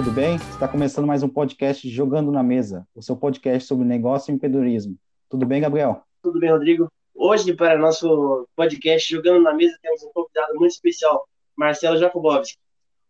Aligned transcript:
Tudo 0.00 0.12
bem? 0.12 0.36
Está 0.36 0.66
começando 0.66 1.06
mais 1.06 1.22
um 1.22 1.28
podcast 1.28 1.86
Jogando 1.86 2.32
na 2.32 2.42
Mesa, 2.42 2.88
o 2.94 3.02
seu 3.02 3.14
podcast 3.14 3.68
sobre 3.68 3.84
negócio 3.84 4.32
e 4.32 4.34
empreendedorismo. 4.34 4.96
Tudo 5.28 5.44
bem, 5.44 5.60
Gabriel? 5.60 6.00
Tudo 6.22 6.40
bem, 6.40 6.50
Rodrigo. 6.50 6.90
Hoje, 7.14 7.52
para 7.52 7.76
nosso 7.76 8.48
podcast 8.56 9.14
Jogando 9.14 9.42
na 9.42 9.52
Mesa, 9.52 9.76
temos 9.82 10.02
um 10.02 10.10
convidado 10.10 10.54
muito 10.54 10.72
especial, 10.72 11.28
Marcelo 11.54 11.98
Jacobowski, 11.98 12.56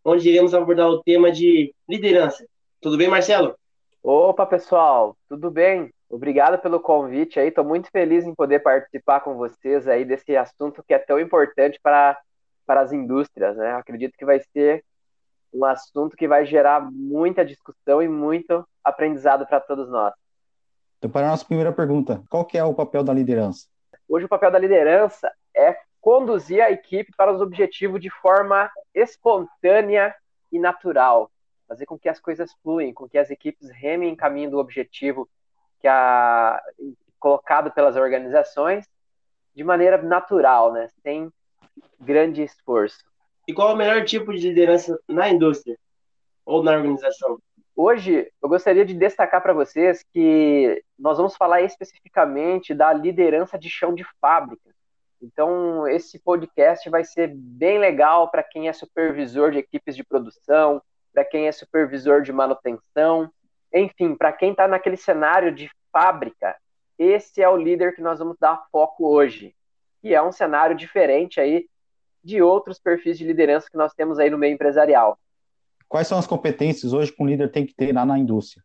onde 0.03 0.27
iremos 0.27 0.53
abordar 0.53 0.89
o 0.89 1.01
tema 1.01 1.31
de 1.31 1.73
liderança. 1.87 2.45
Tudo 2.81 2.97
bem, 2.97 3.07
Marcelo? 3.07 3.55
Opa, 4.03 4.45
pessoal, 4.45 5.15
tudo 5.29 5.49
bem? 5.49 5.93
Obrigado 6.09 6.61
pelo 6.61 6.81
convite 6.81 7.39
aí. 7.39 7.47
Estou 7.47 7.63
muito 7.63 7.89
feliz 7.89 8.25
em 8.25 8.35
poder 8.35 8.59
participar 8.59 9.21
com 9.21 9.37
vocês 9.37 9.87
aí 9.87 10.03
desse 10.03 10.35
assunto 10.35 10.83
que 10.85 10.93
é 10.93 10.99
tão 10.99 11.17
importante 11.21 11.79
para, 11.81 12.19
para 12.65 12.81
as 12.81 12.91
indústrias, 12.91 13.55
né? 13.55 13.75
Acredito 13.75 14.17
que 14.17 14.25
vai 14.25 14.41
ser 14.51 14.83
um 15.53 15.65
assunto 15.65 16.15
que 16.15 16.27
vai 16.27 16.45
gerar 16.45 16.79
muita 16.91 17.45
discussão 17.45 18.01
e 18.01 18.07
muito 18.07 18.65
aprendizado 18.83 19.45
para 19.45 19.59
todos 19.59 19.89
nós. 19.89 20.13
Então, 20.97 21.09
para 21.09 21.27
a 21.27 21.31
nossa 21.31 21.45
primeira 21.45 21.71
pergunta, 21.71 22.23
qual 22.29 22.45
que 22.45 22.57
é 22.57 22.63
o 22.63 22.73
papel 22.73 23.03
da 23.03 23.13
liderança? 23.13 23.67
Hoje 24.07 24.25
o 24.25 24.29
papel 24.29 24.51
da 24.51 24.59
liderança 24.59 25.31
é 25.55 25.77
conduzir 25.99 26.61
a 26.61 26.71
equipe 26.71 27.11
para 27.15 27.31
os 27.31 27.41
objetivos 27.41 28.01
de 28.01 28.09
forma 28.09 28.69
espontânea 28.93 30.15
e 30.51 30.59
natural, 30.59 31.31
fazer 31.67 31.85
com 31.85 31.97
que 31.97 32.09
as 32.09 32.19
coisas 32.19 32.51
fluem, 32.61 32.93
com 32.93 33.07
que 33.07 33.17
as 33.17 33.29
equipes 33.29 33.69
remem 33.69 34.09
em 34.09 34.15
caminho 34.15 34.51
do 34.51 34.57
objetivo 34.57 35.29
que 35.79 35.87
a 35.87 36.61
colocado 37.19 37.71
pelas 37.71 37.95
organizações 37.95 38.87
de 39.55 39.63
maneira 39.63 40.01
natural, 40.01 40.73
né, 40.73 40.87
sem 41.03 41.31
grande 41.99 42.41
esforço. 42.41 43.10
E 43.47 43.53
qual 43.53 43.71
é 43.71 43.73
o 43.73 43.77
melhor 43.77 44.05
tipo 44.05 44.33
de 44.33 44.49
liderança 44.49 44.99
na 45.07 45.29
indústria 45.29 45.77
ou 46.45 46.63
na 46.63 46.73
organização? 46.73 47.39
Hoje 47.75 48.31
eu 48.41 48.49
gostaria 48.49 48.85
de 48.85 48.93
destacar 48.93 49.41
para 49.41 49.53
vocês 49.53 50.03
que 50.13 50.83
nós 50.97 51.17
vamos 51.17 51.35
falar 51.35 51.61
especificamente 51.61 52.73
da 52.73 52.93
liderança 52.93 53.57
de 53.57 53.69
chão 53.69 53.93
de 53.93 54.05
fábrica. 54.19 54.69
Então, 55.21 55.87
esse 55.87 56.19
podcast 56.19 56.89
vai 56.89 57.03
ser 57.03 57.31
bem 57.33 57.79
legal 57.79 58.29
para 58.29 58.43
quem 58.43 58.67
é 58.67 58.73
supervisor 58.73 59.51
de 59.51 59.59
equipes 59.59 59.95
de 59.95 60.03
produção, 60.03 60.81
para 61.13 61.23
quem 61.23 61.47
é 61.47 61.51
supervisor 61.51 62.21
de 62.21 62.31
manutenção, 62.31 63.31
enfim, 63.73 64.15
para 64.15 64.33
quem 64.33 64.51
está 64.51 64.67
naquele 64.67 64.97
cenário 64.97 65.51
de 65.51 65.69
fábrica, 65.91 66.55
esse 66.97 67.41
é 67.41 67.49
o 67.49 67.57
líder 67.57 67.95
que 67.95 68.01
nós 68.01 68.19
vamos 68.19 68.37
dar 68.39 68.65
foco 68.71 69.07
hoje. 69.07 69.55
E 70.03 70.13
é 70.13 70.21
um 70.21 70.31
cenário 70.31 70.75
diferente 70.75 71.39
aí 71.39 71.67
de 72.23 72.41
outros 72.41 72.79
perfis 72.79 73.17
de 73.17 73.25
liderança 73.25 73.69
que 73.69 73.77
nós 73.77 73.93
temos 73.93 74.19
aí 74.19 74.29
no 74.29 74.37
meio 74.37 74.53
empresarial. 74.53 75.17
Quais 75.87 76.07
são 76.07 76.17
as 76.17 76.27
competências 76.27 76.93
hoje 76.93 77.11
que 77.11 77.21
um 77.21 77.25
líder 77.25 77.51
tem 77.51 77.65
que 77.65 77.73
ter 77.73 77.93
lá 77.93 78.05
na 78.05 78.17
indústria? 78.17 78.63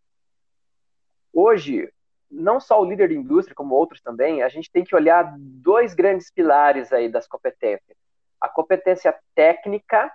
Hoje, 1.32 1.92
não 2.30 2.60
só 2.60 2.80
o 2.80 2.84
líder 2.84 3.08
de 3.08 3.16
indústria, 3.16 3.54
como 3.54 3.74
outros 3.74 4.00
também, 4.00 4.42
a 4.42 4.48
gente 4.48 4.70
tem 4.70 4.84
que 4.84 4.94
olhar 4.94 5.34
dois 5.38 5.94
grandes 5.94 6.30
pilares 6.30 6.92
aí 6.92 7.08
das 7.08 7.26
competências. 7.26 7.96
A 8.40 8.48
competência 8.48 9.14
técnica 9.34 10.12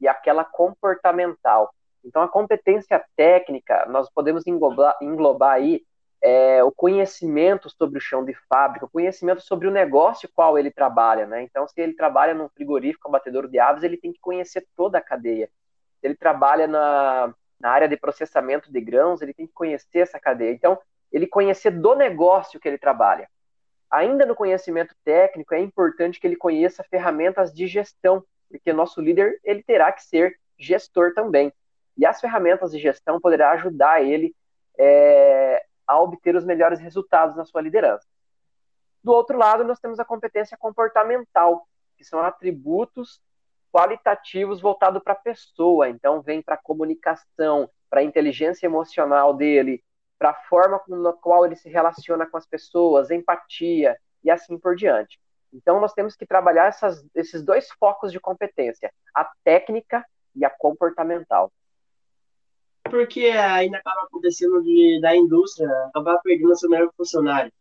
e 0.00 0.08
aquela 0.08 0.44
comportamental. 0.44 1.74
Então, 2.04 2.22
a 2.22 2.28
competência 2.28 3.02
técnica, 3.16 3.86
nós 3.86 4.10
podemos 4.10 4.46
englobar, 4.46 4.96
englobar 5.00 5.52
aí 5.52 5.82
é, 6.24 6.64
o 6.64 6.72
conhecimento 6.72 7.68
sobre 7.68 7.98
o 7.98 8.00
chão 8.00 8.24
de 8.24 8.32
fábrica, 8.48 8.86
o 8.86 8.88
conhecimento 8.88 9.42
sobre 9.42 9.68
o 9.68 9.70
negócio 9.70 10.26
qual 10.34 10.58
ele 10.58 10.70
trabalha, 10.70 11.26
né? 11.26 11.42
Então, 11.42 11.68
se 11.68 11.78
ele 11.78 11.92
trabalha 11.92 12.32
num 12.32 12.48
frigorífico 12.48 13.06
abatedouro 13.06 13.46
de 13.46 13.58
aves, 13.58 13.82
ele 13.82 13.98
tem 13.98 14.10
que 14.10 14.18
conhecer 14.20 14.66
toda 14.74 14.96
a 14.96 15.02
cadeia. 15.02 15.50
Se 16.00 16.06
ele 16.06 16.14
trabalha 16.14 16.66
na, 16.66 17.34
na 17.60 17.68
área 17.68 17.86
de 17.86 17.98
processamento 17.98 18.72
de 18.72 18.80
grãos, 18.80 19.20
ele 19.20 19.34
tem 19.34 19.46
que 19.46 19.52
conhecer 19.52 19.98
essa 19.98 20.18
cadeia. 20.18 20.54
Então, 20.54 20.78
ele 21.12 21.26
conhecer 21.26 21.70
do 21.70 21.94
negócio 21.94 22.58
que 22.58 22.66
ele 22.66 22.78
trabalha. 22.78 23.28
Ainda 23.90 24.24
no 24.24 24.34
conhecimento 24.34 24.94
técnico, 25.04 25.54
é 25.54 25.60
importante 25.60 26.18
que 26.18 26.26
ele 26.26 26.36
conheça 26.36 26.82
ferramentas 26.84 27.52
de 27.52 27.66
gestão, 27.66 28.24
porque 28.48 28.72
nosso 28.72 28.98
líder 28.98 29.38
ele 29.44 29.62
terá 29.62 29.92
que 29.92 30.02
ser 30.02 30.40
gestor 30.58 31.12
também. 31.12 31.52
E 31.98 32.06
as 32.06 32.18
ferramentas 32.18 32.72
de 32.72 32.78
gestão 32.78 33.20
poderá 33.20 33.50
ajudar 33.52 34.02
ele 34.02 34.34
é, 34.78 35.62
a 35.86 36.00
obter 36.00 36.34
os 36.36 36.44
melhores 36.44 36.80
resultados 36.80 37.36
na 37.36 37.44
sua 37.44 37.60
liderança. 37.60 38.06
Do 39.02 39.12
outro 39.12 39.36
lado, 39.36 39.64
nós 39.64 39.78
temos 39.78 40.00
a 40.00 40.04
competência 40.04 40.56
comportamental, 40.56 41.68
que 41.96 42.04
são 42.04 42.20
atributos 42.20 43.20
qualitativos 43.70 44.60
voltados 44.60 45.02
para 45.02 45.12
a 45.12 45.16
pessoa. 45.16 45.88
Então, 45.88 46.22
vem 46.22 46.40
para 46.40 46.54
a 46.54 46.62
comunicação, 46.62 47.68
para 47.90 48.00
a 48.00 48.04
inteligência 48.04 48.66
emocional 48.66 49.34
dele, 49.34 49.82
para 50.18 50.30
a 50.30 50.34
forma 50.48 50.78
com 50.78 51.06
a 51.06 51.12
qual 51.12 51.44
ele 51.44 51.56
se 51.56 51.68
relaciona 51.68 52.24
com 52.24 52.36
as 52.36 52.46
pessoas, 52.46 53.10
empatia 53.10 53.98
e 54.22 54.30
assim 54.30 54.58
por 54.58 54.74
diante. 54.74 55.20
Então, 55.52 55.80
nós 55.80 55.92
temos 55.92 56.16
que 56.16 56.24
trabalhar 56.24 56.66
essas, 56.66 57.04
esses 57.14 57.42
dois 57.42 57.70
focos 57.72 58.10
de 58.10 58.18
competência, 58.18 58.92
a 59.14 59.24
técnica 59.44 60.04
e 60.34 60.44
a 60.44 60.50
comportamental. 60.50 61.52
Porque 62.90 63.26
ainda 63.26 63.78
acaba 63.78 64.02
acontecendo 64.02 64.62
de, 64.62 65.00
da 65.00 65.16
indústria 65.16 65.68
acabar 65.88 66.18
perdendo 66.18 66.56
seu 66.56 66.70
melhor 66.70 66.90
funcionário. 66.96 67.52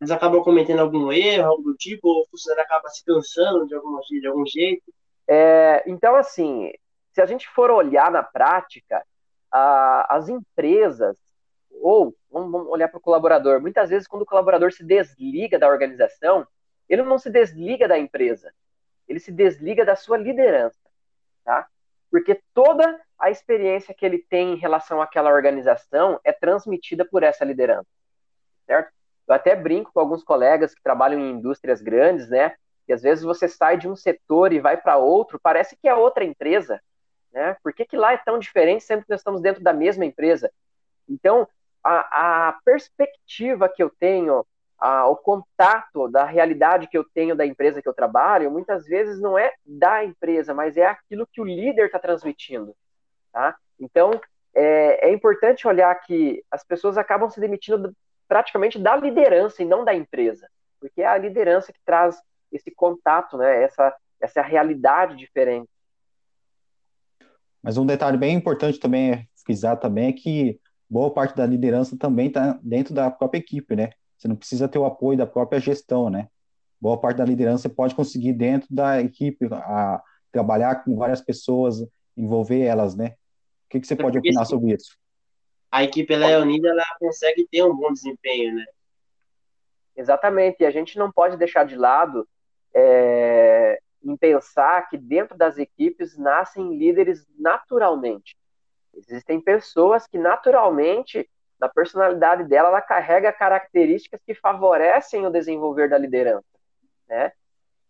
Eles 0.00 0.10
acabam 0.10 0.42
cometendo 0.42 0.80
algum 0.80 1.12
erro, 1.12 1.46
algo 1.46 1.62
do 1.62 1.74
tipo, 1.74 2.08
ou 2.08 2.22
o 2.22 2.26
funcionário 2.30 2.64
acaba 2.64 2.88
se 2.88 3.04
cansando 3.04 3.66
de 3.66 3.74
algum, 3.74 4.00
de 4.00 4.26
algum 4.26 4.46
jeito. 4.46 4.82
É, 5.28 5.82
então, 5.86 6.14
assim, 6.14 6.72
se 7.12 7.20
a 7.20 7.26
gente 7.26 7.48
for 7.48 7.70
olhar 7.70 8.10
na 8.10 8.22
prática, 8.22 9.04
a, 9.50 10.16
as 10.16 10.28
empresas 10.28 11.18
ou, 11.80 12.14
vamos 12.30 12.66
olhar 12.68 12.88
para 12.88 12.98
o 12.98 13.00
colaborador, 13.00 13.60
muitas 13.60 13.90
vezes 13.90 14.06
quando 14.06 14.22
o 14.22 14.26
colaborador 14.26 14.72
se 14.72 14.84
desliga 14.84 15.58
da 15.58 15.68
organização, 15.68 16.46
ele 16.88 17.02
não 17.02 17.18
se 17.18 17.30
desliga 17.30 17.88
da 17.88 17.98
empresa, 17.98 18.52
ele 19.08 19.18
se 19.18 19.32
desliga 19.32 19.84
da 19.84 19.96
sua 19.96 20.16
liderança, 20.16 20.78
tá? 21.44 21.66
Porque 22.10 22.40
toda 22.52 23.00
a 23.20 23.30
experiência 23.30 23.94
que 23.94 24.04
ele 24.04 24.18
tem 24.18 24.54
em 24.54 24.56
relação 24.56 25.02
àquela 25.02 25.30
organização 25.30 26.18
é 26.24 26.32
transmitida 26.32 27.04
por 27.04 27.22
essa 27.22 27.44
liderança, 27.44 27.86
certo? 28.66 28.90
Eu 29.28 29.34
até 29.34 29.54
brinco 29.54 29.92
com 29.92 30.00
alguns 30.00 30.24
colegas 30.24 30.74
que 30.74 30.82
trabalham 30.82 31.20
em 31.20 31.32
indústrias 31.32 31.82
grandes, 31.82 32.28
né? 32.30 32.54
Que 32.86 32.92
às 32.94 33.02
vezes 33.02 33.22
você 33.22 33.46
sai 33.46 33.76
de 33.76 33.86
um 33.86 33.94
setor 33.94 34.52
e 34.52 34.58
vai 34.58 34.76
para 34.76 34.96
outro, 34.96 35.38
parece 35.38 35.76
que 35.76 35.86
é 35.86 35.94
outra 35.94 36.24
empresa, 36.24 36.80
né? 37.30 37.56
Por 37.62 37.72
que, 37.74 37.84
que 37.84 37.96
lá 37.96 38.12
é 38.14 38.16
tão 38.16 38.38
diferente, 38.38 38.82
sendo 38.82 39.02
que 39.02 39.10
nós 39.10 39.20
estamos 39.20 39.42
dentro 39.42 39.62
da 39.62 39.72
mesma 39.72 40.04
empresa? 40.04 40.50
Então, 41.06 41.46
a, 41.84 42.48
a 42.48 42.52
perspectiva 42.64 43.68
que 43.68 43.82
eu 43.82 43.90
tenho, 43.90 44.44
a, 44.78 45.06
o 45.08 45.16
contato 45.16 46.08
da 46.08 46.24
realidade 46.24 46.88
que 46.88 46.96
eu 46.96 47.04
tenho 47.04 47.36
da 47.36 47.44
empresa 47.44 47.82
que 47.82 47.88
eu 47.88 47.94
trabalho, 47.94 48.50
muitas 48.50 48.86
vezes 48.86 49.20
não 49.20 49.38
é 49.38 49.52
da 49.64 50.02
empresa, 50.02 50.54
mas 50.54 50.76
é 50.78 50.86
aquilo 50.86 51.26
que 51.26 51.40
o 51.40 51.44
líder 51.44 51.86
está 51.86 51.98
transmitindo. 51.98 52.74
Tá? 53.32 53.56
Então, 53.78 54.10
é, 54.54 55.08
é, 55.08 55.12
importante 55.12 55.68
olhar 55.68 55.94
que 56.00 56.42
as 56.50 56.64
pessoas 56.64 56.98
acabam 56.98 57.30
se 57.30 57.40
demitindo 57.40 57.94
praticamente 58.28 58.78
da 58.78 58.96
liderança 58.96 59.62
e 59.62 59.66
não 59.66 59.84
da 59.84 59.94
empresa, 59.94 60.48
porque 60.80 61.02
é 61.02 61.06
a 61.06 61.18
liderança 61.18 61.72
que 61.72 61.80
traz 61.84 62.20
esse 62.50 62.70
contato, 62.70 63.36
né, 63.36 63.62
essa, 63.62 63.94
essa 64.20 64.42
realidade 64.42 65.16
diferente. 65.16 65.68
Mas 67.62 67.76
um 67.76 67.86
detalhe 67.86 68.16
bem 68.16 68.34
importante 68.34 68.78
também 68.78 69.12
é 69.12 69.24
frisar 69.44 69.78
também 69.78 70.08
é 70.08 70.12
que 70.12 70.60
boa 70.88 71.12
parte 71.12 71.36
da 71.36 71.46
liderança 71.46 71.96
também 71.96 72.28
está 72.28 72.58
dentro 72.62 72.94
da 72.94 73.10
própria 73.10 73.38
equipe, 73.38 73.76
né? 73.76 73.90
Você 74.16 74.28
não 74.28 74.36
precisa 74.36 74.68
ter 74.68 74.78
o 74.78 74.84
apoio 74.84 75.16
da 75.16 75.26
própria 75.26 75.60
gestão, 75.60 76.10
né? 76.10 76.28
Boa 76.80 76.98
parte 76.98 77.18
da 77.18 77.24
liderança 77.24 77.62
você 77.62 77.68
pode 77.68 77.94
conseguir 77.94 78.32
dentro 78.32 78.68
da 78.70 79.00
equipe, 79.00 79.46
a, 79.52 80.02
trabalhar 80.32 80.84
com 80.84 80.96
várias 80.96 81.20
pessoas, 81.20 81.84
envolver 82.16 82.60
elas, 82.60 82.96
né? 82.96 83.14
O 83.70 83.72
que, 83.72 83.78
que 83.78 83.86
você 83.86 83.94
pode 83.94 84.18
opinar 84.18 84.44
sobre 84.44 84.74
isso? 84.74 84.98
A 85.70 85.84
equipe 85.84 86.12
ela 86.12 86.28
é 86.28 86.36
unida, 86.36 86.70
ela 86.70 86.82
consegue 86.98 87.46
ter 87.48 87.62
um 87.62 87.72
bom 87.72 87.92
desempenho, 87.92 88.52
né? 88.56 88.64
Exatamente, 89.96 90.56
e 90.60 90.66
a 90.66 90.72
gente 90.72 90.98
não 90.98 91.12
pode 91.12 91.36
deixar 91.36 91.64
de 91.64 91.76
lado 91.76 92.28
é, 92.74 93.80
em 94.02 94.16
pensar 94.16 94.88
que 94.88 94.98
dentro 94.98 95.38
das 95.38 95.56
equipes 95.56 96.18
nascem 96.18 96.76
líderes 96.76 97.24
naturalmente. 97.38 98.36
Existem 98.92 99.40
pessoas 99.40 100.04
que 100.04 100.18
naturalmente, 100.18 101.30
na 101.60 101.68
personalidade 101.68 102.42
dela, 102.42 102.70
ela 102.70 102.82
carrega 102.82 103.32
características 103.32 104.20
que 104.26 104.34
favorecem 104.34 105.24
o 105.24 105.30
desenvolver 105.30 105.88
da 105.88 105.96
liderança, 105.96 106.58
né? 107.08 107.30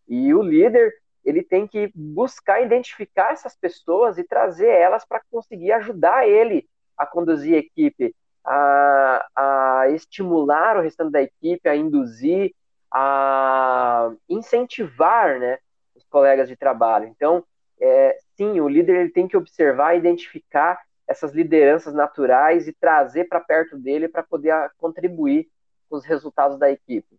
E 0.06 0.34
o 0.34 0.42
líder, 0.42 0.92
ele 1.24 1.42
tem 1.42 1.66
que 1.66 1.90
buscar 1.94 2.62
identificar 2.62 3.32
essas 3.32 3.56
pessoas 3.56 4.18
e 4.18 4.24
trazer 4.24 4.68
elas 4.68 5.04
para 5.04 5.22
conseguir 5.30 5.72
ajudar 5.72 6.26
ele 6.26 6.68
a 6.96 7.06
conduzir 7.06 7.54
a 7.54 7.58
equipe, 7.58 8.14
a, 8.44 9.26
a 9.36 9.90
estimular 9.90 10.76
o 10.76 10.80
restante 10.80 11.12
da 11.12 11.22
equipe, 11.22 11.68
a 11.68 11.76
induzir, 11.76 12.54
a 12.92 14.12
incentivar, 14.28 15.38
né, 15.38 15.58
os 15.94 16.04
colegas 16.08 16.48
de 16.48 16.56
trabalho. 16.56 17.06
Então, 17.06 17.44
é, 17.80 18.18
sim, 18.36 18.60
o 18.60 18.68
líder 18.68 18.96
ele 18.96 19.10
tem 19.10 19.28
que 19.28 19.36
observar, 19.36 19.96
identificar 19.96 20.80
essas 21.06 21.32
lideranças 21.32 21.92
naturais 21.94 22.68
e 22.68 22.72
trazer 22.72 23.24
para 23.24 23.40
perto 23.40 23.76
dele 23.76 24.08
para 24.08 24.22
poder 24.22 24.70
contribuir 24.78 25.48
com 25.88 25.96
os 25.96 26.04
resultados 26.04 26.58
da 26.58 26.70
equipe. 26.70 27.18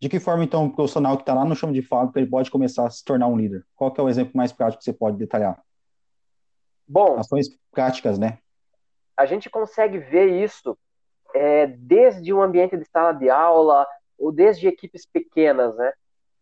De 0.00 0.08
que 0.08 0.18
forma, 0.18 0.42
então, 0.42 0.64
o 0.64 0.74
profissional 0.74 1.16
que 1.16 1.22
está 1.22 1.34
lá 1.34 1.44
no 1.44 1.54
chão 1.54 1.70
de 1.70 1.82
fábrica 1.82 2.18
ele 2.18 2.30
pode 2.30 2.50
começar 2.50 2.86
a 2.86 2.90
se 2.90 3.04
tornar 3.04 3.26
um 3.26 3.36
líder? 3.36 3.66
Qual 3.76 3.92
é 3.96 4.02
o 4.02 4.08
exemplo 4.08 4.32
mais 4.34 4.50
prático 4.50 4.78
que 4.78 4.84
você 4.84 4.94
pode 4.94 5.18
detalhar? 5.18 5.62
Bom, 6.88 7.18
ações 7.18 7.48
práticas, 7.70 8.18
né? 8.18 8.38
A 9.14 9.26
gente 9.26 9.50
consegue 9.50 9.98
ver 9.98 10.42
isso 10.42 10.76
é, 11.34 11.66
desde 11.66 12.32
um 12.32 12.40
ambiente 12.40 12.76
de 12.78 12.84
sala 12.86 13.12
de 13.12 13.28
aula 13.28 13.86
ou 14.18 14.32
desde 14.32 14.66
equipes 14.66 15.04
pequenas, 15.04 15.76
né? 15.76 15.92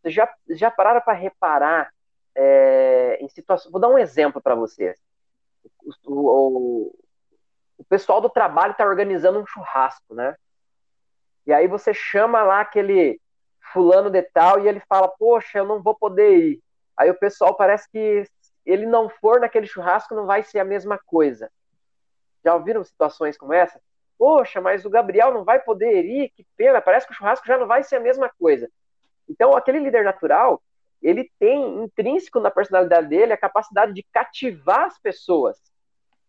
Vocês 0.00 0.14
já, 0.14 0.32
já 0.50 0.70
pararam 0.70 1.00
para 1.00 1.14
reparar 1.14 1.92
é, 2.36 3.18
em 3.20 3.28
situações... 3.28 3.72
Vou 3.72 3.80
dar 3.80 3.88
um 3.88 3.98
exemplo 3.98 4.40
para 4.40 4.54
vocês. 4.54 4.96
O, 6.06 6.14
o, 6.14 6.94
o 7.78 7.84
pessoal 7.84 8.20
do 8.20 8.30
trabalho 8.30 8.70
está 8.70 8.84
organizando 8.84 9.40
um 9.40 9.46
churrasco, 9.46 10.14
né? 10.14 10.36
E 11.44 11.52
aí 11.52 11.66
você 11.66 11.92
chama 11.92 12.42
lá 12.42 12.60
aquele 12.60 13.20
fulano 13.72 14.10
de 14.10 14.22
tal 14.22 14.60
e 14.60 14.68
ele 14.68 14.80
fala, 14.80 15.08
poxa, 15.08 15.58
eu 15.58 15.66
não 15.66 15.82
vou 15.82 15.94
poder 15.94 16.36
ir. 16.36 16.62
Aí 16.96 17.10
o 17.10 17.18
pessoal 17.18 17.54
parece 17.54 17.88
que 17.90 18.24
ele 18.66 18.86
não 18.86 19.08
for 19.08 19.40
naquele 19.40 19.66
churrasco 19.66 20.14
não 20.14 20.26
vai 20.26 20.42
ser 20.42 20.58
a 20.58 20.64
mesma 20.64 20.98
coisa. 20.98 21.50
Já 22.44 22.54
ouviram 22.54 22.84
situações 22.84 23.36
como 23.36 23.52
essa? 23.52 23.80
Poxa, 24.18 24.60
mas 24.60 24.84
o 24.84 24.90
Gabriel 24.90 25.32
não 25.32 25.44
vai 25.44 25.60
poder 25.60 26.04
ir, 26.04 26.30
que 26.30 26.44
pena, 26.56 26.80
parece 26.80 27.06
que 27.06 27.12
o 27.12 27.16
churrasco 27.16 27.46
já 27.46 27.56
não 27.56 27.66
vai 27.66 27.82
ser 27.82 27.96
a 27.96 28.00
mesma 28.00 28.28
coisa. 28.38 28.68
Então, 29.28 29.56
aquele 29.56 29.78
líder 29.78 30.04
natural, 30.04 30.60
ele 31.00 31.30
tem 31.38 31.82
intrínseco 31.84 32.40
na 32.40 32.50
personalidade 32.50 33.08
dele 33.08 33.32
a 33.32 33.38
capacidade 33.38 33.92
de 33.92 34.02
cativar 34.12 34.86
as 34.86 34.98
pessoas. 34.98 35.56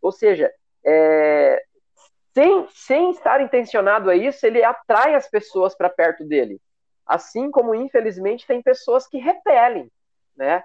Ou 0.01 0.11
seja, 0.11 0.51
é, 0.85 1.63
sem, 2.33 2.67
sem 2.69 3.11
estar 3.11 3.41
intencionado 3.41 4.09
a 4.09 4.15
isso, 4.15 4.45
ele 4.45 4.63
atrai 4.63 5.15
as 5.15 5.27
pessoas 5.29 5.75
para 5.75 5.89
perto 5.89 6.23
dele. 6.23 6.61
Assim 7.09 7.49
como, 7.49 7.73
infelizmente, 7.73 8.45
tem 8.45 8.61
pessoas 8.61 9.07
que 9.07 9.17
repelem, 9.17 9.91
né? 10.37 10.63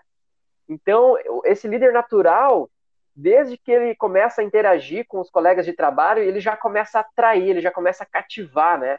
Então, 0.68 1.16
esse 1.42 1.66
líder 1.66 1.90
natural, 1.90 2.70
desde 3.16 3.56
que 3.56 3.72
ele 3.72 3.94
começa 3.94 4.42
a 4.42 4.44
interagir 4.44 5.06
com 5.08 5.20
os 5.20 5.30
colegas 5.30 5.64
de 5.64 5.72
trabalho, 5.72 6.22
ele 6.22 6.40
já 6.40 6.54
começa 6.54 6.98
a 6.98 7.00
atrair, 7.00 7.48
ele 7.48 7.62
já 7.62 7.70
começa 7.70 8.02
a 8.04 8.06
cativar, 8.06 8.78
né? 8.78 8.98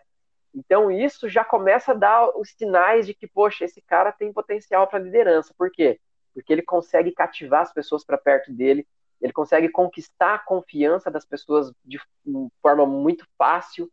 Então, 0.55 0.89
isso 0.89 1.29
já 1.29 1.45
começa 1.45 1.91
a 1.91 1.95
dar 1.95 2.29
os 2.35 2.49
sinais 2.49 3.05
de 3.05 3.13
que, 3.13 3.27
poxa, 3.27 3.63
esse 3.63 3.79
cara 3.79 4.11
tem 4.11 4.33
potencial 4.33 4.87
para 4.87 4.97
liderança. 4.97 5.53
Por 5.55 5.69
quê? 5.69 5.99
Porque 6.33 6.51
ele 6.51 6.63
consegue 6.63 7.11
cativar 7.11 7.61
as 7.61 7.71
pessoas 7.71 8.03
para 8.03 8.17
perto 8.17 8.51
dele, 8.51 8.87
ele 9.21 9.33
consegue 9.33 9.69
conquistar 9.69 10.33
a 10.33 10.39
confiança 10.39 11.11
das 11.11 11.25
pessoas 11.25 11.71
de 11.83 11.99
forma 12.59 12.87
muito 12.87 13.23
fácil. 13.37 13.87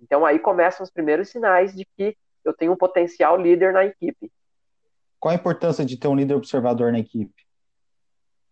Então, 0.00 0.24
aí 0.24 0.38
começam 0.38 0.82
os 0.82 0.90
primeiros 0.90 1.28
sinais 1.28 1.74
de 1.74 1.84
que 1.84 2.16
eu 2.44 2.52
tenho 2.52 2.72
um 2.72 2.76
potencial 2.76 3.36
líder 3.36 3.72
na 3.72 3.84
equipe. 3.84 4.30
Qual 5.18 5.32
a 5.32 5.34
importância 5.34 5.84
de 5.84 5.96
ter 5.96 6.08
um 6.08 6.14
líder 6.14 6.34
observador 6.34 6.92
na 6.92 6.98
equipe? 6.98 7.46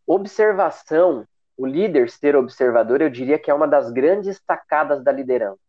Observação, 0.07 1.27
o 1.57 1.67
líder 1.67 2.11
ser 2.11 2.37
observador, 2.37 3.01
eu 3.01 3.11
diria 3.11 3.39
que 3.39 3.51
é 3.51 3.55
uma 3.55 3.69
das 3.69 3.91
grandes 3.91 4.41
sacadas 4.45 5.03
da 5.03 5.13
liderança. 5.13 5.61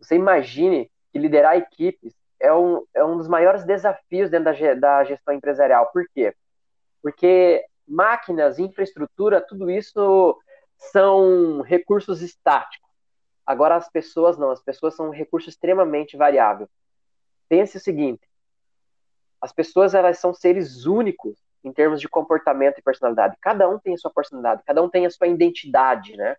Você 0.00 0.14
imagine 0.14 0.90
que 1.12 1.18
liderar 1.18 1.56
equipes 1.56 2.14
é 2.40 2.52
um, 2.52 2.84
é 2.94 3.04
um 3.04 3.16
dos 3.16 3.26
maiores 3.26 3.64
desafios 3.64 4.30
dentro 4.30 4.44
da, 4.44 4.74
da 4.74 5.04
gestão 5.04 5.34
empresarial. 5.34 5.90
Por 5.92 6.06
quê? 6.14 6.34
Porque 7.02 7.64
máquinas, 7.86 8.58
infraestrutura, 8.58 9.40
tudo 9.40 9.70
isso 9.70 10.38
são 10.76 11.60
recursos 11.62 12.22
estáticos. 12.22 12.88
Agora 13.44 13.76
as 13.76 13.90
pessoas 13.90 14.38
não, 14.38 14.50
as 14.50 14.62
pessoas 14.62 14.94
são 14.94 15.08
um 15.08 15.12
recurso 15.12 15.48
extremamente 15.48 16.16
variável 16.16 16.68
pense 17.48 17.76
o 17.76 17.80
seguinte: 17.80 18.28
as 19.40 19.52
pessoas 19.52 19.94
elas 19.94 20.18
são 20.18 20.34
seres 20.34 20.86
únicos 20.86 21.38
em 21.64 21.72
termos 21.72 22.00
de 22.00 22.08
comportamento 22.08 22.78
e 22.78 22.82
personalidade. 22.82 23.36
Cada 23.40 23.68
um 23.68 23.78
tem 23.78 23.94
a 23.94 23.98
sua 23.98 24.12
personalidade, 24.12 24.62
cada 24.64 24.82
um 24.82 24.88
tem 24.88 25.06
a 25.06 25.10
sua 25.10 25.26
identidade, 25.26 26.16
né? 26.16 26.36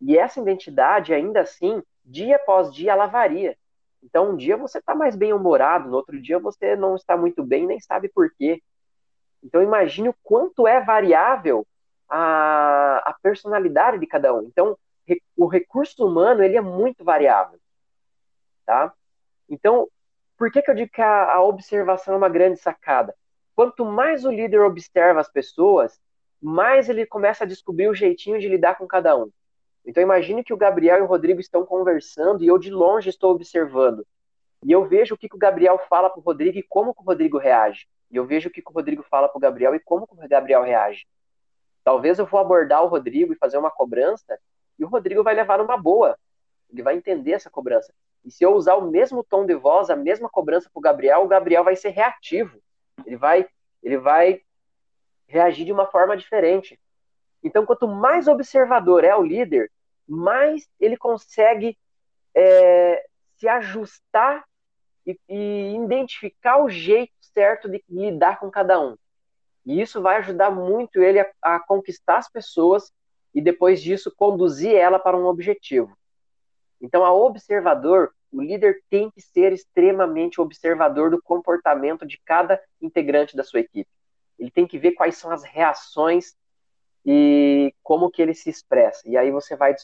E 0.00 0.18
essa 0.18 0.40
identidade, 0.40 1.14
ainda 1.14 1.40
assim, 1.40 1.82
dia 2.04 2.36
após 2.36 2.72
dia, 2.72 2.92
ela 2.92 3.06
varia. 3.06 3.56
Então, 4.02 4.30
um 4.30 4.36
dia 4.36 4.56
você 4.56 4.78
está 4.78 4.94
mais 4.94 5.16
bem-humorado, 5.16 5.88
no 5.88 5.96
outro 5.96 6.20
dia 6.20 6.38
você 6.38 6.76
não 6.76 6.94
está 6.94 7.16
muito 7.16 7.42
bem, 7.42 7.66
nem 7.66 7.80
sabe 7.80 8.08
por 8.08 8.30
quê. 8.34 8.62
Então, 9.42 9.62
imagine 9.62 10.10
o 10.10 10.16
quanto 10.22 10.66
é 10.66 10.80
variável 10.80 11.66
a, 12.08 12.98
a 12.98 13.16
personalidade 13.22 13.98
de 13.98 14.06
cada 14.06 14.34
um. 14.34 14.42
Então, 14.42 14.76
o 15.36 15.46
recurso 15.46 16.06
humano, 16.06 16.42
ele 16.42 16.56
é 16.56 16.60
muito 16.60 17.04
variável, 17.04 17.58
tá? 18.64 18.92
Então, 19.48 19.88
por 20.36 20.50
que, 20.50 20.62
que 20.62 20.70
eu 20.70 20.74
digo 20.74 20.90
que 20.92 21.02
a, 21.02 21.34
a 21.34 21.42
observação 21.42 22.14
é 22.14 22.16
uma 22.16 22.28
grande 22.28 22.58
sacada? 22.58 23.14
Quanto 23.54 23.84
mais 23.84 24.24
o 24.24 24.30
líder 24.30 24.60
observa 24.60 25.20
as 25.20 25.30
pessoas, 25.30 26.00
mais 26.42 26.88
ele 26.88 27.06
começa 27.06 27.44
a 27.44 27.46
descobrir 27.46 27.88
o 27.88 27.94
jeitinho 27.94 28.38
de 28.38 28.48
lidar 28.48 28.76
com 28.76 28.86
cada 28.86 29.16
um. 29.16 29.30
Então 29.86 30.02
imagine 30.02 30.42
que 30.42 30.52
o 30.52 30.56
Gabriel 30.56 30.98
e 30.98 31.02
o 31.02 31.06
Rodrigo 31.06 31.40
estão 31.40 31.64
conversando 31.64 32.42
e 32.42 32.46
eu 32.46 32.58
de 32.58 32.70
longe 32.70 33.10
estou 33.10 33.32
observando. 33.32 34.04
E 34.64 34.72
eu 34.72 34.84
vejo 34.84 35.14
o 35.14 35.18
que, 35.18 35.28
que 35.28 35.36
o 35.36 35.38
Gabriel 35.38 35.78
fala 35.88 36.08
para 36.08 36.18
o 36.18 36.22
Rodrigo 36.22 36.58
e 36.58 36.62
como 36.62 36.94
o 36.96 37.02
Rodrigo 37.02 37.38
reage. 37.38 37.86
E 38.10 38.16
eu 38.16 38.24
vejo 38.24 38.48
o 38.48 38.52
que, 38.52 38.62
que 38.62 38.70
o 38.70 38.74
Rodrigo 38.74 39.02
fala 39.02 39.28
para 39.28 39.36
o 39.36 39.40
Gabriel 39.40 39.74
e 39.74 39.80
como 39.80 40.08
o 40.10 40.28
Gabriel 40.28 40.62
reage. 40.62 41.06
Talvez 41.84 42.18
eu 42.18 42.24
vou 42.24 42.40
abordar 42.40 42.82
o 42.82 42.88
Rodrigo 42.88 43.32
e 43.32 43.36
fazer 43.36 43.58
uma 43.58 43.70
cobrança 43.70 44.38
e 44.78 44.84
o 44.84 44.88
Rodrigo 44.88 45.22
vai 45.22 45.34
levar 45.34 45.58
numa 45.58 45.76
boa. 45.76 46.18
Ele 46.70 46.82
vai 46.82 46.96
entender 46.96 47.32
essa 47.32 47.50
cobrança. 47.50 47.92
E 48.24 48.30
se 48.30 48.44
eu 48.44 48.54
usar 48.54 48.74
o 48.74 48.90
mesmo 48.90 49.22
tom 49.22 49.44
de 49.44 49.54
voz, 49.54 49.90
a 49.90 49.96
mesma 49.96 50.28
cobrança 50.28 50.70
para 50.72 50.78
o 50.78 50.82
Gabriel, 50.82 51.24
o 51.24 51.28
Gabriel 51.28 51.62
vai 51.62 51.76
ser 51.76 51.90
reativo. 51.90 52.58
Ele 53.04 53.16
vai, 53.16 53.46
ele 53.82 53.98
vai 53.98 54.40
reagir 55.26 55.64
de 55.64 55.72
uma 55.72 55.86
forma 55.86 56.16
diferente. 56.16 56.80
Então, 57.42 57.66
quanto 57.66 57.86
mais 57.86 58.26
observador 58.26 59.04
é 59.04 59.14
o 59.14 59.22
líder, 59.22 59.70
mais 60.08 60.66
ele 60.80 60.96
consegue 60.96 61.76
é, 62.34 63.04
se 63.36 63.46
ajustar 63.46 64.44
e, 65.06 65.18
e 65.28 65.76
identificar 65.76 66.62
o 66.62 66.70
jeito 66.70 67.12
certo 67.20 67.68
de 67.68 67.84
lidar 67.88 68.38
com 68.38 68.50
cada 68.50 68.80
um. 68.80 68.96
E 69.66 69.80
isso 69.80 70.00
vai 70.00 70.16
ajudar 70.16 70.50
muito 70.50 71.02
ele 71.02 71.20
a, 71.20 71.30
a 71.42 71.60
conquistar 71.60 72.18
as 72.18 72.30
pessoas 72.30 72.92
e 73.34 73.40
depois 73.40 73.82
disso 73.82 74.14
conduzir 74.16 74.74
ela 74.74 74.98
para 74.98 75.16
um 75.16 75.26
objetivo. 75.26 75.96
Então, 76.80 77.04
a 77.04 77.12
observador, 77.12 78.12
o 78.32 78.40
líder 78.40 78.82
tem 78.90 79.10
que 79.10 79.20
ser 79.20 79.52
extremamente 79.52 80.40
observador 80.40 81.10
do 81.10 81.22
comportamento 81.22 82.06
de 82.06 82.20
cada 82.24 82.60
integrante 82.80 83.36
da 83.36 83.44
sua 83.44 83.60
equipe. 83.60 83.88
Ele 84.38 84.50
tem 84.50 84.66
que 84.66 84.78
ver 84.78 84.92
quais 84.92 85.16
são 85.16 85.30
as 85.30 85.44
reações 85.44 86.34
e 87.06 87.72
como 87.82 88.10
que 88.10 88.20
ele 88.20 88.34
se 88.34 88.50
expressa. 88.50 89.02
E 89.06 89.16
aí 89.16 89.30
você 89.30 89.54
vai 89.54 89.74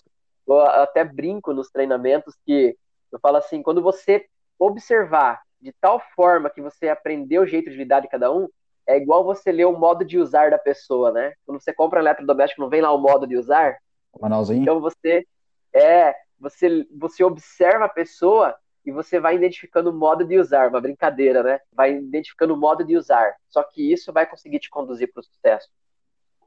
eu 0.47 0.61
até 0.61 1.04
brinco 1.04 1.52
nos 1.52 1.70
treinamentos 1.70 2.35
que 2.44 2.76
eu 3.12 3.20
falo 3.20 3.37
assim, 3.37 3.62
quando 3.62 3.80
você 3.80 4.26
observar 4.59 5.40
de 5.61 5.73
tal 5.80 6.00
forma 6.16 6.50
que 6.50 6.61
você 6.61 6.88
aprendeu 6.88 7.42
o 7.42 7.47
jeito 7.47 7.70
de 7.70 7.76
lidar 7.76 8.00
de 8.00 8.09
cada 8.09 8.32
um, 8.32 8.49
é 8.87 8.97
igual 8.97 9.23
você 9.23 9.52
ler 9.52 9.66
o 9.66 9.78
modo 9.78 10.04
de 10.04 10.18
usar 10.18 10.50
da 10.50 10.59
pessoa, 10.59 11.12
né? 11.12 11.35
Quando 11.47 11.61
você 11.61 11.73
compra 11.73 12.00
eletrodoméstico, 12.00 12.62
não 12.62 12.68
vem 12.68 12.80
lá 12.80 12.90
o 12.92 12.99
modo 12.99 13.26
de 13.26 13.37
usar? 13.37 13.76
Manualzinho. 14.18 14.62
Então 14.62 14.80
você 14.80 15.25
é, 15.73 16.14
você, 16.40 16.87
você 16.90 17.23
observa 17.23 17.85
a 17.85 17.88
pessoa 17.88 18.56
e 18.85 18.90
você 18.90 19.20
vai 19.20 19.37
identificando 19.37 19.90
o 19.90 19.92
modo 19.92 20.25
de 20.25 20.38
usar, 20.38 20.68
uma 20.68 20.80
brincadeira, 20.80 21.42
né? 21.42 21.61
Vai 21.70 21.94
identificando 21.97 22.54
o 22.54 22.56
modo 22.56 22.82
de 22.82 22.97
usar. 22.97 23.37
Só 23.49 23.62
que 23.62 23.92
isso 23.92 24.12
vai 24.12 24.26
conseguir 24.26 24.59
te 24.59 24.70
conduzir 24.70 25.12
para 25.12 25.20
o 25.20 25.25
sucesso. 25.25 25.68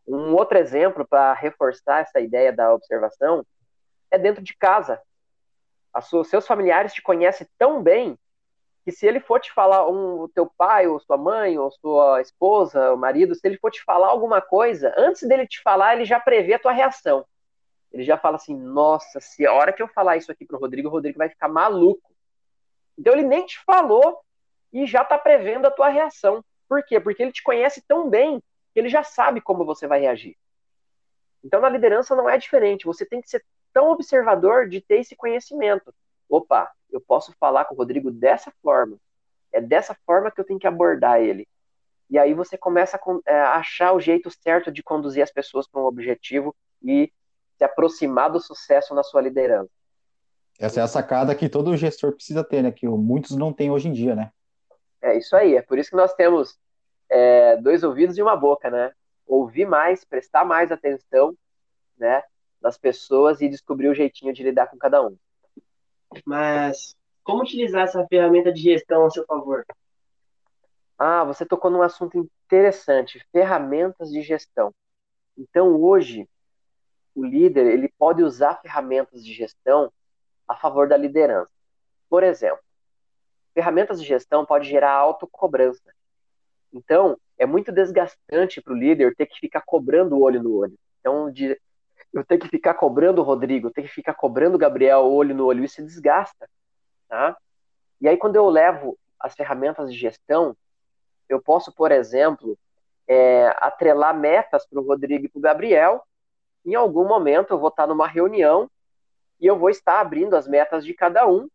Um 0.08 0.34
outro 0.34 0.58
exemplo 0.58 1.06
para 1.08 1.34
reforçar 1.34 2.02
essa 2.02 2.20
ideia 2.20 2.52
da 2.52 2.74
observação 2.74 3.46
é 4.10 4.18
dentro 4.18 4.44
de 4.44 4.58
casa. 4.58 5.00
Seus 6.26 6.48
familiares 6.48 6.94
te 6.94 7.02
conhecem 7.02 7.48
tão 7.58 7.82
bem 7.82 8.18
que 8.84 8.92
se 8.92 9.06
ele 9.06 9.20
for 9.20 9.40
te 9.40 9.54
falar, 9.54 9.88
um, 9.88 10.22
o 10.22 10.28
teu 10.28 10.52
pai, 10.58 10.88
ou 10.88 11.00
sua 11.00 11.18
mãe, 11.18 11.58
ou 11.58 11.72
sua 11.72 12.20
esposa, 12.20 12.92
o 12.92 12.98
marido, 12.98 13.34
se 13.34 13.48
ele 13.48 13.58
for 13.58 13.72
te 13.72 13.82
falar 13.84 14.08
alguma 14.08 14.42
coisa, 14.42 14.94
antes 14.98 15.26
dele 15.26 15.48
te 15.48 15.62
falar, 15.62 15.96
ele 15.96 16.04
já 16.04 16.20
prevê 16.20 16.56
a 16.56 16.60
tua 16.60 16.74
reação 16.74 17.24
ele 17.94 18.04
já 18.04 18.18
fala 18.18 18.38
assim: 18.38 18.58
nossa, 18.58 19.20
se 19.20 19.46
a 19.46 19.54
hora 19.54 19.72
que 19.72 19.82
eu 19.82 19.88
falar 19.88 20.18
isso 20.18 20.32
aqui 20.32 20.46
pro 20.46 20.58
Rodrigo, 20.58 20.90
o 20.90 20.92
Rodrigo 20.92 21.18
vai 21.18 21.30
ficar 21.30 21.48
maluco. 21.48 22.12
Então 22.98 23.14
ele 23.14 23.24
nem 23.24 23.46
te 23.46 23.60
falou 23.64 24.20
e 24.72 24.86
já 24.88 25.06
tá 25.06 25.18
prevendo 25.18 25.68
a 25.68 25.72
tua 25.72 25.90
reação. 25.90 26.44
Por 26.68 26.84
quê? 26.84 27.00
Porque 27.00 27.22
ele 27.22 27.32
te 27.32 27.44
conhece 27.44 27.84
tão 27.88 28.10
bem 28.10 28.42
que 28.74 28.80
ele 28.80 28.90
já 28.90 29.04
sabe 29.04 29.40
como 29.40 29.64
você 29.64 29.86
vai 29.86 30.02
reagir. 30.02 30.36
Então 31.44 31.62
na 31.62 31.70
liderança 31.70 32.16
não 32.16 32.28
é 32.28 32.38
diferente. 32.38 32.86
Você 32.86 33.06
tem 33.06 33.22
que 33.22 33.30
ser 33.30 33.46
tão 33.72 33.92
observador 33.92 34.68
de 34.68 34.82
ter 34.82 35.00
esse 35.00 35.16
conhecimento. 35.16 35.94
Opa, 36.28 36.72
eu 36.92 37.00
posso 37.00 37.32
falar 37.40 37.66
com 37.66 37.76
o 37.76 37.78
Rodrigo 37.78 38.10
dessa 38.10 38.52
forma. 38.64 38.98
É 39.52 39.62
dessa 39.62 39.96
forma 40.06 40.32
que 40.32 40.42
eu 40.42 40.46
tenho 40.46 40.60
que 40.60 40.68
abordar 40.68 41.22
ele. 41.22 41.48
e 42.10 42.18
aí 42.18 42.34
você 42.34 42.58
começa 42.58 42.98
a, 42.98 43.32
é, 43.32 43.42
achar 43.42 43.94
o 43.94 44.00
jeito 44.00 44.32
certo 44.32 44.72
de 44.72 44.82
conduzir 44.82 45.22
as 45.22 45.32
pessoas 45.32 45.68
para 45.68 45.82
um 45.82 45.86
objetivo 45.86 46.56
e 46.82 47.12
se 47.64 47.66
aproximar 47.66 48.30
do 48.30 48.40
sucesso 48.40 48.94
na 48.94 49.04
sua 49.04 49.22
liderança. 49.22 49.70
Essa 50.60 50.82
é 50.82 50.84
a 50.84 50.88
sacada 50.88 51.34
que 51.34 51.50
todo 51.50 51.76
gestor 51.78 52.14
precisa 52.14 52.44
ter, 52.44 52.62
né? 52.62 52.72
Que 52.72 52.88
muitos 52.88 53.36
não 53.36 53.54
têm 53.54 53.72
hoje 53.72 53.88
em 53.88 53.94
dia, 53.94 54.16
né? 54.16 54.32
É 55.02 55.18
isso 55.18 55.36
aí. 55.36 55.56
É 55.56 55.62
por 55.62 55.78
isso 55.78 55.90
que 55.90 55.96
nós 55.96 56.14
temos 56.14 56.60
é, 57.10 57.58
dois 57.58 57.84
ouvidos 57.84 58.18
e 58.18 58.22
uma 58.22 58.36
boca, 58.36 58.70
né? 58.70 58.92
Ouvir 59.26 59.66
mais, 59.66 60.04
prestar 60.04 60.46
mais 60.46 60.72
atenção, 60.72 61.36
né? 61.98 62.22
Das 62.62 62.78
pessoas 62.78 63.42
e 63.42 63.50
descobrir 63.50 63.88
o 63.88 63.96
jeitinho 63.96 64.34
de 64.34 64.44
lidar 64.44 64.68
com 64.68 64.78
cada 64.78 65.02
um. 65.06 65.18
Mas 66.26 66.96
como 67.24 67.42
utilizar 67.42 67.84
essa 67.84 68.06
ferramenta 68.08 68.52
de 68.52 68.62
gestão 68.62 69.06
a 69.06 69.10
seu 69.10 69.26
favor? 69.26 69.66
Ah, 70.98 71.24
você 71.24 71.46
tocou 71.46 71.72
num 71.72 71.82
assunto 71.82 72.30
interessante, 72.46 73.26
ferramentas 73.32 74.10
de 74.10 74.22
gestão. 74.22 74.74
Então, 75.38 75.82
hoje, 75.82 76.28
o 77.16 77.24
líder 77.24 77.68
ele 77.68 77.92
pode 77.98 78.24
usar 78.24 78.62
ferramentas 78.62 79.24
de 79.24 79.34
gestão 79.34 79.92
a 80.48 80.56
favor 80.56 80.88
da 80.88 80.98
liderança. 80.98 81.52
Por 82.10 82.24
exemplo, 82.24 82.64
ferramentas 83.54 84.02
de 84.02 84.08
gestão 84.08 84.46
pode 84.46 84.68
gerar 84.68 84.92
autocobrança. 84.92 85.94
Então, 86.72 87.18
é 87.38 87.46
muito 87.46 87.72
desgastante 87.72 88.62
para 88.62 88.74
o 88.74 88.78
líder 88.78 89.16
ter 89.16 89.28
que 89.28 89.40
ficar 89.40 89.62
cobrando 89.62 90.16
o 90.16 90.22
olho 90.22 90.42
no 90.42 90.56
olho. 90.56 90.78
Então, 91.00 91.32
de, 91.32 91.60
eu 92.12 92.26
tenho 92.26 92.42
que 92.42 92.48
ficar 92.48 92.74
cobrando 92.74 93.22
o 93.22 93.24
Rodrigo, 93.24 93.68
eu 93.68 93.72
tenho 93.72 93.88
que 93.88 93.94
ficar 93.94 94.14
cobrando 94.14 94.56
o 94.56 94.60
Gabriel 94.60 95.06
olho 95.06 95.36
no 95.36 95.46
olho, 95.46 95.64
isso 95.64 95.84
desgasta. 95.84 96.50
Tá? 97.08 97.38
E 98.02 98.08
aí, 98.08 98.18
quando 98.18 98.36
eu 98.36 98.50
levo 98.50 98.98
as 99.20 99.36
ferramentas 99.36 99.92
de 99.92 99.98
gestão, 99.98 100.56
eu 101.30 101.42
posso, 101.42 101.72
por 101.72 101.92
exemplo, 101.92 102.58
é, 103.08 103.48
atrelar 103.58 104.18
metas 104.18 104.66
para 104.66 104.80
o 104.80 104.86
Rodrigo 104.86 105.26
e 105.26 105.30
para 105.30 105.40
o 105.40 105.42
Gabriel. 105.42 106.04
Em 106.66 106.76
algum 106.76 107.08
momento 107.08 107.52
eu 107.52 107.60
vou 107.60 107.70
estar 107.70 107.88
numa 107.88 108.08
reunião 108.08 108.70
e 109.40 109.46
eu 109.46 109.58
vou 109.58 109.70
estar 109.70 110.00
abrindo 110.00 110.36
as 110.36 110.48
metas 110.48 110.86
de 110.86 110.94
cada 110.94 111.28
um. 111.28 111.50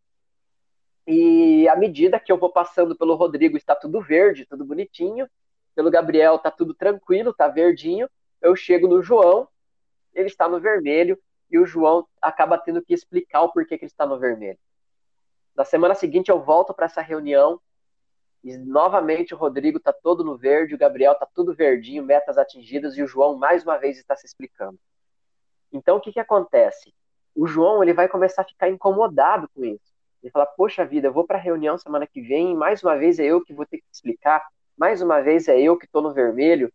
E 1.07 1.67
à 1.67 1.75
medida 1.75 2.19
que 2.19 2.31
eu 2.31 2.37
vou 2.37 2.51
passando 2.51 2.95
pelo 2.95 3.15
Rodrigo, 3.15 3.57
está 3.57 3.75
tudo 3.75 4.01
verde, 4.01 4.45
tudo 4.45 4.63
bonitinho. 4.63 5.27
Pelo 5.73 5.89
Gabriel, 5.89 6.35
está 6.35 6.51
tudo 6.51 6.73
tranquilo, 6.73 7.31
está 7.31 7.47
verdinho. 7.47 8.07
Eu 8.41 8.55
chego 8.55 8.87
no 8.87 9.01
João, 9.01 9.47
ele 10.13 10.27
está 10.27 10.47
no 10.47 10.59
vermelho, 10.59 11.19
e 11.49 11.57
o 11.57 11.65
João 11.65 12.07
acaba 12.21 12.57
tendo 12.57 12.81
que 12.81 12.93
explicar 12.93 13.41
o 13.41 13.51
porquê 13.51 13.77
que 13.77 13.85
ele 13.85 13.91
está 13.91 14.05
no 14.05 14.19
vermelho. 14.19 14.59
Na 15.55 15.65
semana 15.65 15.95
seguinte, 15.95 16.29
eu 16.29 16.39
volto 16.39 16.73
para 16.73 16.85
essa 16.85 17.01
reunião 17.01 17.59
e 18.43 18.55
novamente 18.57 19.33
o 19.33 19.37
Rodrigo 19.37 19.77
está 19.77 19.91
todo 19.91 20.23
no 20.23 20.37
verde, 20.37 20.75
o 20.75 20.77
Gabriel 20.77 21.13
está 21.13 21.25
tudo 21.25 21.53
verdinho, 21.53 22.03
metas 22.03 22.37
atingidas, 22.37 22.97
e 22.97 23.03
o 23.03 23.07
João 23.07 23.35
mais 23.37 23.63
uma 23.63 23.77
vez 23.77 23.97
está 23.97 24.15
se 24.15 24.25
explicando. 24.25 24.79
Então, 25.71 25.97
o 25.97 26.01
que, 26.01 26.11
que 26.11 26.19
acontece? 26.19 26.93
o 27.39 27.47
João 27.47 27.81
ele 27.81 27.93
vai 27.93 28.07
começar 28.07 28.41
a 28.41 28.45
ficar 28.45 28.69
incomodado 28.69 29.49
com 29.55 29.63
isso. 29.63 29.93
Ele 30.21 30.29
fala, 30.31 30.45
poxa 30.45 30.85
vida, 30.85 31.07
eu 31.07 31.13
vou 31.13 31.25
para 31.25 31.37
a 31.37 31.41
reunião 31.41 31.77
semana 31.77 32.05
que 32.05 32.21
vem, 32.21 32.53
mais 32.53 32.83
uma 32.83 32.97
vez 32.97 33.17
é 33.17 33.25
eu 33.25 33.41
que 33.41 33.53
vou 33.53 33.65
ter 33.65 33.77
que 33.77 33.85
explicar, 33.89 34.45
mais 34.77 35.01
uma 35.01 35.21
vez 35.21 35.47
é 35.47 35.57
eu 35.57 35.77
que 35.77 35.85
estou 35.85 36.01
no 36.01 36.13
vermelho. 36.13 36.69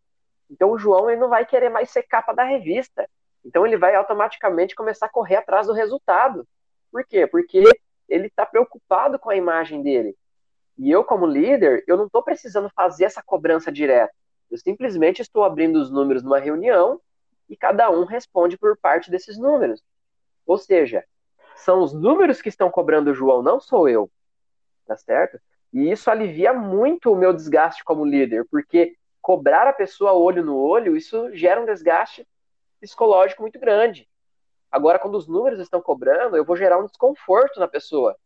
Então 0.50 0.70
o 0.70 0.78
João 0.78 1.10
ele 1.10 1.20
não 1.20 1.28
vai 1.28 1.44
querer 1.44 1.68
mais 1.68 1.90
ser 1.90 2.04
capa 2.04 2.32
da 2.32 2.44
revista. 2.44 3.06
Então 3.44 3.66
ele 3.66 3.76
vai 3.76 3.94
automaticamente 3.94 4.74
começar 4.74 5.04
a 5.06 5.10
correr 5.10 5.36
atrás 5.36 5.66
do 5.66 5.74
resultado. 5.74 6.46
Por 6.90 7.04
quê? 7.04 7.26
Porque 7.26 7.62
ele 8.08 8.28
está 8.28 8.46
preocupado 8.46 9.18
com 9.18 9.28
a 9.28 9.36
imagem 9.36 9.82
dele. 9.82 10.16
E 10.78 10.90
eu, 10.90 11.04
como 11.04 11.26
líder, 11.26 11.84
eu 11.86 11.98
não 11.98 12.06
estou 12.06 12.22
precisando 12.22 12.70
fazer 12.74 13.04
essa 13.04 13.22
cobrança 13.22 13.70
direta. 13.70 14.14
Eu 14.50 14.56
simplesmente 14.56 15.20
estou 15.20 15.44
abrindo 15.44 15.76
os 15.76 15.90
números 15.90 16.22
numa 16.22 16.38
reunião 16.38 16.98
e 17.48 17.56
cada 17.56 17.90
um 17.90 18.04
responde 18.04 18.56
por 18.56 18.76
parte 18.76 19.10
desses 19.10 19.38
números. 19.38 19.82
Ou 20.46 20.58
seja, 20.58 21.04
são 21.56 21.82
os 21.82 21.92
números 21.92 22.42
que 22.42 22.48
estão 22.48 22.70
cobrando 22.70 23.10
o 23.10 23.14
João, 23.14 23.42
não 23.42 23.60
sou 23.60 23.88
eu. 23.88 24.10
Tá 24.86 24.96
certo? 24.96 25.40
E 25.72 25.90
isso 25.90 26.10
alivia 26.10 26.52
muito 26.52 27.12
o 27.12 27.16
meu 27.16 27.32
desgaste 27.32 27.82
como 27.84 28.04
líder, 28.04 28.46
porque 28.50 28.96
cobrar 29.20 29.66
a 29.66 29.72
pessoa 29.72 30.12
olho 30.12 30.44
no 30.44 30.56
olho, 30.56 30.96
isso 30.96 31.34
gera 31.34 31.60
um 31.60 31.64
desgaste 31.64 32.28
psicológico 32.80 33.42
muito 33.42 33.58
grande. 33.58 34.08
Agora, 34.70 34.98
quando 34.98 35.16
os 35.16 35.26
números 35.26 35.60
estão 35.60 35.80
cobrando, 35.80 36.36
eu 36.36 36.44
vou 36.44 36.56
gerar 36.56 36.78
um 36.78 36.84
desconforto 36.84 37.58
na 37.58 37.66
pessoa. 37.66 38.16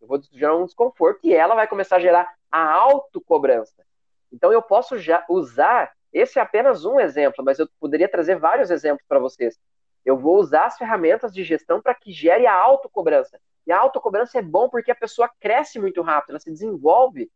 Eu 0.00 0.08
vou 0.08 0.20
gerar 0.32 0.56
um 0.56 0.66
desconforto 0.66 1.20
e 1.22 1.32
ela 1.32 1.54
vai 1.54 1.66
começar 1.66 1.96
a 1.96 2.00
gerar 2.00 2.34
a 2.50 2.72
autocobrança. 2.72 3.84
Então, 4.32 4.52
eu 4.52 4.60
posso 4.60 4.98
já 4.98 5.24
usar. 5.28 5.92
Esse 6.14 6.38
é 6.38 6.42
apenas 6.42 6.84
um 6.84 7.00
exemplo, 7.00 7.44
mas 7.44 7.58
eu 7.58 7.68
poderia 7.80 8.08
trazer 8.08 8.36
vários 8.36 8.70
exemplos 8.70 9.04
para 9.08 9.18
vocês. 9.18 9.58
Eu 10.04 10.16
vou 10.16 10.38
usar 10.38 10.66
as 10.66 10.78
ferramentas 10.78 11.34
de 11.34 11.42
gestão 11.42 11.82
para 11.82 11.92
que 11.92 12.12
gere 12.12 12.46
a 12.46 12.54
autocobrança. 12.54 13.40
E 13.66 13.72
a 13.72 13.78
autocobrança 13.80 14.38
é 14.38 14.42
bom 14.42 14.68
porque 14.68 14.92
a 14.92 14.94
pessoa 14.94 15.28
cresce 15.40 15.76
muito 15.80 16.00
rápido, 16.02 16.30
ela 16.30 16.38
se 16.38 16.52
desenvolve, 16.52 17.28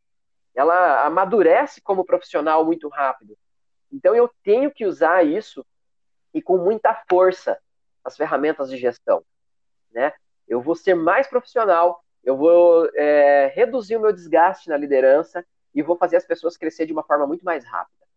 ela 0.54 1.04
amadurece 1.04 1.80
como 1.80 2.04
profissional 2.04 2.64
muito 2.64 2.88
rápido. 2.88 3.36
Então 3.92 4.14
eu 4.14 4.30
tenho 4.44 4.70
que 4.70 4.86
usar 4.86 5.26
isso 5.26 5.66
e 6.32 6.40
com 6.40 6.58
muita 6.58 6.94
força 7.10 7.58
as 8.04 8.16
ferramentas 8.16 8.70
de 8.70 8.76
gestão, 8.76 9.24
né? 9.90 10.12
Eu 10.46 10.60
vou 10.60 10.76
ser 10.76 10.94
mais 10.94 11.26
profissional, 11.26 12.02
eu 12.22 12.36
vou 12.36 12.88
é, 12.94 13.50
reduzir 13.54 13.96
o 13.96 14.00
meu 14.00 14.12
desgaste 14.12 14.68
na 14.68 14.76
liderança 14.76 15.44
e 15.74 15.82
vou 15.82 15.96
fazer 15.96 16.16
as 16.16 16.24
pessoas 16.24 16.56
crescer 16.56 16.86
de 16.86 16.92
uma 16.92 17.02
forma 17.02 17.26
muito 17.26 17.44
mais 17.44 17.64
rápida. 17.64 18.07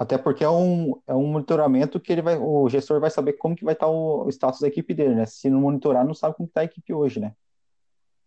Até 0.00 0.16
porque 0.16 0.42
é 0.42 0.48
um, 0.48 0.98
é 1.06 1.12
um 1.12 1.26
monitoramento 1.26 2.00
que 2.00 2.10
ele 2.10 2.22
vai, 2.22 2.38
o 2.38 2.66
gestor 2.70 2.98
vai 3.00 3.10
saber 3.10 3.34
como 3.34 3.54
que 3.54 3.66
vai 3.66 3.74
estar 3.74 3.86
o, 3.86 4.24
o 4.24 4.30
status 4.30 4.58
da 4.58 4.66
equipe 4.66 4.94
dele, 4.94 5.14
né? 5.14 5.26
Se 5.26 5.50
não 5.50 5.60
monitorar, 5.60 6.06
não 6.06 6.14
sabe 6.14 6.34
como 6.34 6.48
está 6.48 6.62
a 6.62 6.64
equipe 6.64 6.94
hoje, 6.94 7.20
né? 7.20 7.34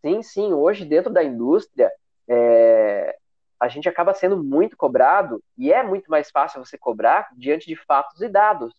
Sim, 0.05 0.21
sim. 0.21 0.53
Hoje, 0.53 0.85
dentro 0.85 1.11
da 1.11 1.23
indústria, 1.23 1.91
é, 2.27 3.17
a 3.59 3.67
gente 3.67 3.89
acaba 3.89 4.13
sendo 4.13 4.43
muito 4.43 4.77
cobrado 4.77 5.43
e 5.57 5.73
é 5.73 5.81
muito 5.81 6.11
mais 6.11 6.29
fácil 6.29 6.63
você 6.63 6.77
cobrar 6.77 7.29
diante 7.35 7.65
de 7.65 7.75
fatos 7.75 8.21
e 8.21 8.29
dados. 8.29 8.71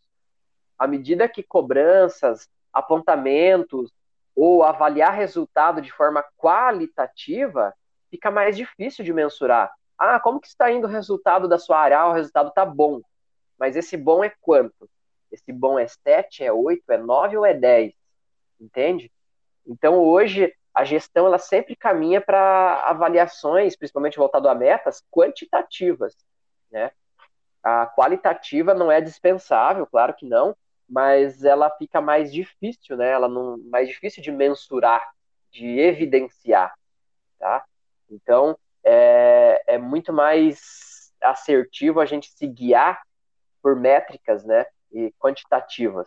À 0.78 0.86
medida 0.86 1.28
que 1.28 1.42
cobranças, 1.42 2.48
apontamentos 2.72 3.90
ou 4.36 4.62
avaliar 4.62 5.12
resultado 5.12 5.82
de 5.82 5.90
forma 5.90 6.24
qualitativa, 6.38 7.74
fica 8.08 8.30
mais 8.30 8.56
difícil 8.56 9.04
de 9.04 9.12
mensurar. 9.12 9.72
Ah, 9.98 10.18
como 10.20 10.40
que 10.40 10.48
está 10.48 10.70
indo 10.70 10.86
o 10.86 10.90
resultado 10.90 11.48
da 11.48 11.58
sua 11.58 11.78
área? 11.78 11.98
Ah, 11.98 12.08
o 12.08 12.12
resultado 12.12 12.48
está 12.48 12.64
bom. 12.64 13.00
Mas 13.58 13.76
esse 13.76 13.96
bom 13.96 14.24
é 14.24 14.32
quanto? 14.40 14.88
Esse 15.30 15.52
bom 15.52 15.78
é 15.78 15.86
7, 15.86 16.44
é 16.44 16.52
8, 16.52 16.90
é 16.90 16.98
9 16.98 17.36
ou 17.36 17.46
é 17.46 17.54
10? 17.54 17.92
Entende? 18.60 19.10
Então, 19.66 19.98
hoje, 19.98 20.54
a 20.72 20.84
gestão 20.84 21.26
ela 21.26 21.38
sempre 21.38 21.76
caminha 21.76 22.20
para 22.20 22.82
avaliações, 22.88 23.76
principalmente 23.76 24.16
voltado 24.16 24.48
a 24.48 24.54
metas, 24.54 25.02
quantitativas. 25.10 26.16
Né? 26.70 26.90
A 27.62 27.86
qualitativa 27.86 28.74
não 28.74 28.90
é 28.90 29.00
dispensável, 29.00 29.86
claro 29.86 30.14
que 30.14 30.26
não, 30.26 30.56
mas 30.88 31.44
ela 31.44 31.70
fica 31.70 32.00
mais 32.00 32.32
difícil, 32.32 32.96
né? 32.96 33.10
Ela 33.10 33.28
não 33.28 33.56
mais 33.70 33.88
difícil 33.88 34.22
de 34.22 34.30
mensurar, 34.30 35.02
de 35.50 35.78
evidenciar, 35.80 36.74
tá? 37.38 37.64
Então, 38.10 38.56
é, 38.84 39.62
é 39.66 39.78
muito 39.78 40.12
mais 40.12 41.12
assertivo 41.22 42.00
a 42.00 42.06
gente 42.06 42.30
se 42.30 42.46
guiar 42.46 43.00
por 43.62 43.74
métricas, 43.74 44.44
né, 44.44 44.66
e 44.92 45.12
quantitativas. 45.18 46.06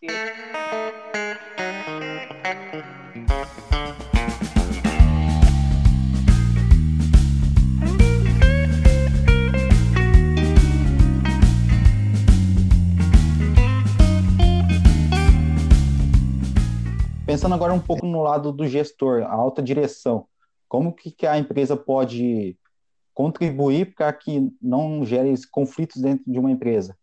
Pensando 17.25 17.55
agora 17.55 17.73
um 17.73 17.79
pouco 17.79 18.05
no 18.05 18.23
lado 18.23 18.53
do 18.53 18.65
gestor, 18.65 19.23
a 19.23 19.33
alta 19.33 19.61
direção, 19.61 20.27
como 20.67 20.93
que, 20.93 21.11
que 21.11 21.27
a 21.27 21.37
empresa 21.37 21.75
pode 21.75 22.57
contribuir 23.17 23.95
para 23.95 24.13
que 24.13 24.55
não 24.61 25.03
gere 25.03 25.33
conflitos 25.49 25.99
dentro 25.99 26.23
de 26.31 26.37
uma 26.37 26.51
empresa. 26.51 26.95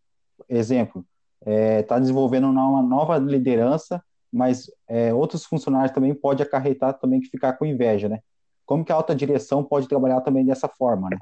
Exemplo, 0.48 1.04
está 1.40 1.50
é, 1.50 1.82
tá 1.82 1.98
desenvolvendo 1.98 2.46
uma 2.46 2.80
nova 2.80 3.18
liderança, 3.18 4.00
mas 4.32 4.70
é, 4.86 5.12
outros 5.12 5.44
funcionários 5.44 5.90
também 5.90 6.14
pode 6.14 6.40
acarretar 6.40 6.96
também 7.00 7.20
que 7.20 7.26
ficar 7.26 7.54
com 7.54 7.66
inveja, 7.66 8.08
né? 8.08 8.20
Como 8.64 8.84
que 8.84 8.92
a 8.92 8.94
alta 8.94 9.12
direção 9.12 9.64
pode 9.64 9.88
trabalhar 9.88 10.20
também 10.20 10.46
dessa 10.46 10.68
forma, 10.68 11.10
né? 11.10 11.18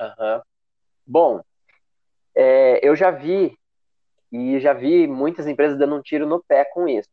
Uhum. 0.00 0.40
Bom, 1.06 1.42
é, 2.34 2.80
eu 2.88 2.96
já 2.96 3.10
vi 3.10 3.54
e 4.32 4.58
já 4.60 4.72
vi 4.72 5.06
muitas 5.06 5.46
empresas 5.46 5.78
dando 5.78 5.94
um 5.94 6.00
tiro 6.00 6.26
no 6.26 6.42
pé 6.42 6.64
com 6.64 6.88
isso. 6.88 7.10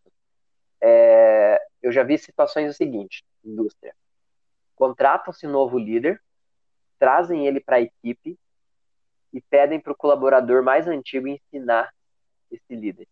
É, 0.82 1.62
eu 1.84 1.92
já 1.92 2.02
vi 2.02 2.18
situações 2.18 2.72
o 2.72 2.74
seguinte, 2.74 3.26
indústria. 3.44 3.94
Contratam-se 4.74 5.46
um 5.46 5.52
novo 5.52 5.78
líder, 5.78 6.22
trazem 7.02 7.48
ele 7.48 7.60
para 7.60 7.78
a 7.78 7.82
equipe 7.82 8.38
e 9.34 9.42
pedem 9.42 9.80
para 9.80 9.92
o 9.92 9.96
colaborador 9.96 10.62
mais 10.62 10.88
antigo 10.88 11.28
ensinar 11.28 11.92
esse 12.52 12.76
líder. 12.76 13.08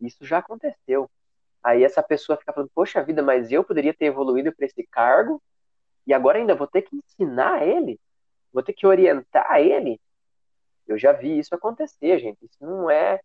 Isso 0.00 0.24
já 0.24 0.38
aconteceu. 0.38 1.08
Aí 1.62 1.84
essa 1.84 2.02
pessoa 2.02 2.36
fica 2.36 2.52
falando, 2.52 2.70
poxa 2.74 3.00
vida, 3.04 3.22
mas 3.22 3.52
eu 3.52 3.62
poderia 3.62 3.94
ter 3.94 4.06
evoluído 4.06 4.52
para 4.52 4.66
esse 4.66 4.84
cargo 4.90 5.40
e 6.04 6.12
agora 6.12 6.38
ainda 6.38 6.56
vou 6.56 6.66
ter 6.66 6.82
que 6.82 6.96
ensinar 6.96 7.64
ele? 7.64 8.00
Vou 8.52 8.62
ter 8.62 8.72
que 8.72 8.88
orientar 8.88 9.60
ele? 9.60 10.00
Eu 10.84 10.98
já 10.98 11.12
vi 11.12 11.38
isso 11.38 11.54
acontecer, 11.54 12.18
gente. 12.18 12.44
Isso 12.44 12.58
não 12.60 12.90
é, 12.90 13.20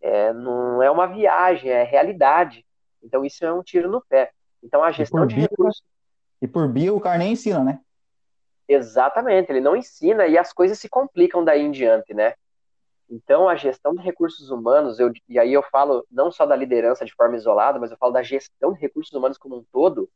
é 0.00 0.32
não 0.32 0.82
é 0.82 0.90
uma 0.90 1.06
viagem, 1.06 1.70
é 1.70 1.82
realidade. 1.82 2.64
Então 3.02 3.26
isso 3.26 3.44
é 3.44 3.52
um 3.52 3.62
tiro 3.62 3.90
no 3.90 4.00
pé. 4.00 4.32
Então 4.62 4.82
a 4.82 4.90
gestão 4.90 5.26
de 5.26 5.34
recursos. 5.34 5.82
E 6.40 6.48
por 6.48 6.66
bio 6.66 6.96
o 6.96 7.00
cara 7.00 7.18
nem 7.18 7.32
ensina, 7.32 7.62
né? 7.62 7.80
Exatamente, 8.72 9.50
ele 9.50 9.60
não 9.60 9.74
ensina 9.74 10.28
e 10.28 10.38
as 10.38 10.52
coisas 10.52 10.78
se 10.78 10.88
complicam 10.88 11.44
daí 11.44 11.60
em 11.60 11.72
diante, 11.72 12.14
né? 12.14 12.34
Então, 13.10 13.48
a 13.48 13.56
gestão 13.56 13.92
de 13.92 14.00
recursos 14.00 14.48
humanos, 14.48 15.00
eu, 15.00 15.12
e 15.28 15.40
aí 15.40 15.52
eu 15.52 15.60
falo 15.60 16.06
não 16.08 16.30
só 16.30 16.46
da 16.46 16.54
liderança 16.54 17.04
de 17.04 17.12
forma 17.12 17.34
isolada, 17.34 17.80
mas 17.80 17.90
eu 17.90 17.96
falo 17.96 18.12
da 18.12 18.22
gestão 18.22 18.72
de 18.72 18.78
recursos 18.78 19.12
humanos 19.12 19.36
como 19.36 19.56
um 19.56 19.64
todo, 19.72 20.08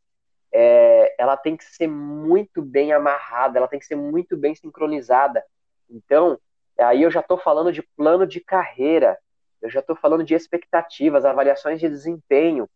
é, 0.53 1.17
ela 1.19 1.37
tem 1.37 1.57
que 1.57 1.65
ser 1.65 1.89
muito 1.89 2.63
bem 2.63 2.93
amarrada, 2.93 3.59
ela 3.59 3.67
tem 3.67 3.81
que 3.81 3.87
ser 3.87 3.97
muito 3.97 4.37
bem 4.37 4.55
sincronizada. 4.55 5.45
Então, 5.91 6.39
aí 6.79 7.03
eu 7.03 7.11
já 7.11 7.19
estou 7.19 7.37
falando 7.37 7.73
de 7.73 7.83
plano 7.83 8.25
de 8.25 8.39
carreira, 8.39 9.19
eu 9.61 9.69
já 9.69 9.81
estou 9.81 9.97
falando 9.97 10.23
de 10.23 10.33
expectativas, 10.33 11.25
avaliações 11.25 11.81
de 11.81 11.89
desempenho. 11.89 12.71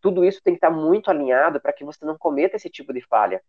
Tudo 0.00 0.24
isso 0.24 0.40
tem 0.40 0.54
que 0.54 0.58
estar 0.58 0.70
muito 0.70 1.10
alinhado 1.10 1.60
para 1.60 1.72
que 1.72 1.84
você 1.84 2.04
não 2.04 2.16
cometa 2.16 2.54
esse 2.54 2.70
tipo 2.70 2.92
de 2.92 3.00
falha. 3.00 3.42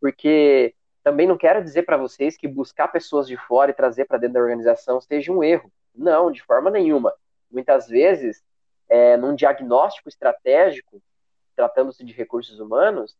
Porque 0.00 0.74
também 1.04 1.26
não 1.26 1.36
quero 1.36 1.62
dizer 1.62 1.82
para 1.82 1.98
vocês 1.98 2.34
que 2.34 2.48
buscar 2.48 2.88
pessoas 2.88 3.28
de 3.28 3.36
fora 3.36 3.70
e 3.70 3.74
trazer 3.74 4.06
para 4.06 4.16
dentro 4.16 4.34
da 4.34 4.40
organização 4.40 4.98
seja 5.02 5.30
um 5.30 5.44
erro. 5.44 5.70
Não, 5.94 6.32
de 6.32 6.42
forma 6.42 6.70
nenhuma. 6.70 7.14
Muitas 7.50 7.86
vezes, 7.86 8.42
é, 8.88 9.14
num 9.18 9.34
diagnóstico 9.34 10.08
estratégico, 10.08 11.02
tratando-se 11.54 12.02
de 12.02 12.12
recursos 12.14 12.58
humanos, 12.58 13.14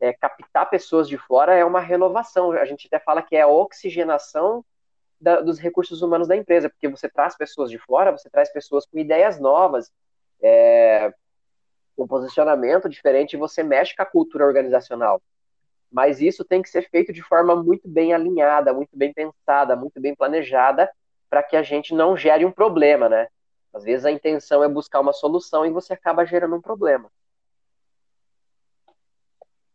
é, 0.00 0.14
captar 0.14 0.68
pessoas 0.70 1.06
de 1.06 1.18
fora 1.18 1.54
é 1.54 1.62
uma 1.62 1.78
renovação. 1.78 2.52
A 2.52 2.64
gente 2.64 2.86
até 2.86 2.98
fala 2.98 3.22
que 3.22 3.36
é 3.36 3.42
a 3.42 3.48
oxigenação 3.48 4.64
da, 5.20 5.40
dos 5.42 5.58
recursos 5.58 6.00
humanos 6.00 6.26
da 6.26 6.36
empresa, 6.36 6.70
porque 6.70 6.88
você 6.88 7.06
traz 7.06 7.36
pessoas 7.36 7.70
de 7.70 7.78
fora, 7.78 8.12
você 8.12 8.30
traz 8.30 8.50
pessoas 8.50 8.86
com 8.86 8.98
ideias 8.98 9.38
novas, 9.38 9.92
é, 10.42 11.12
com 11.94 12.06
posicionamento 12.06 12.88
diferente, 12.88 13.34
e 13.34 13.38
você 13.38 13.62
mexe 13.62 13.94
com 13.94 14.02
a 14.02 14.06
cultura 14.06 14.46
organizacional 14.46 15.20
mas 15.96 16.20
isso 16.20 16.44
tem 16.44 16.60
que 16.60 16.68
ser 16.68 16.90
feito 16.90 17.10
de 17.10 17.22
forma 17.22 17.56
muito 17.56 17.88
bem 17.88 18.12
alinhada, 18.12 18.70
muito 18.70 18.94
bem 18.94 19.14
pensada, 19.14 19.74
muito 19.74 19.98
bem 19.98 20.14
planejada, 20.14 20.92
para 21.30 21.42
que 21.42 21.56
a 21.56 21.62
gente 21.62 21.94
não 21.94 22.14
gere 22.14 22.44
um 22.44 22.52
problema, 22.52 23.08
né? 23.08 23.28
Às 23.72 23.82
vezes 23.82 24.04
a 24.04 24.10
intenção 24.10 24.62
é 24.62 24.68
buscar 24.68 25.00
uma 25.00 25.14
solução 25.14 25.64
e 25.64 25.70
você 25.70 25.94
acaba 25.94 26.26
gerando 26.26 26.54
um 26.54 26.60
problema. 26.60 27.10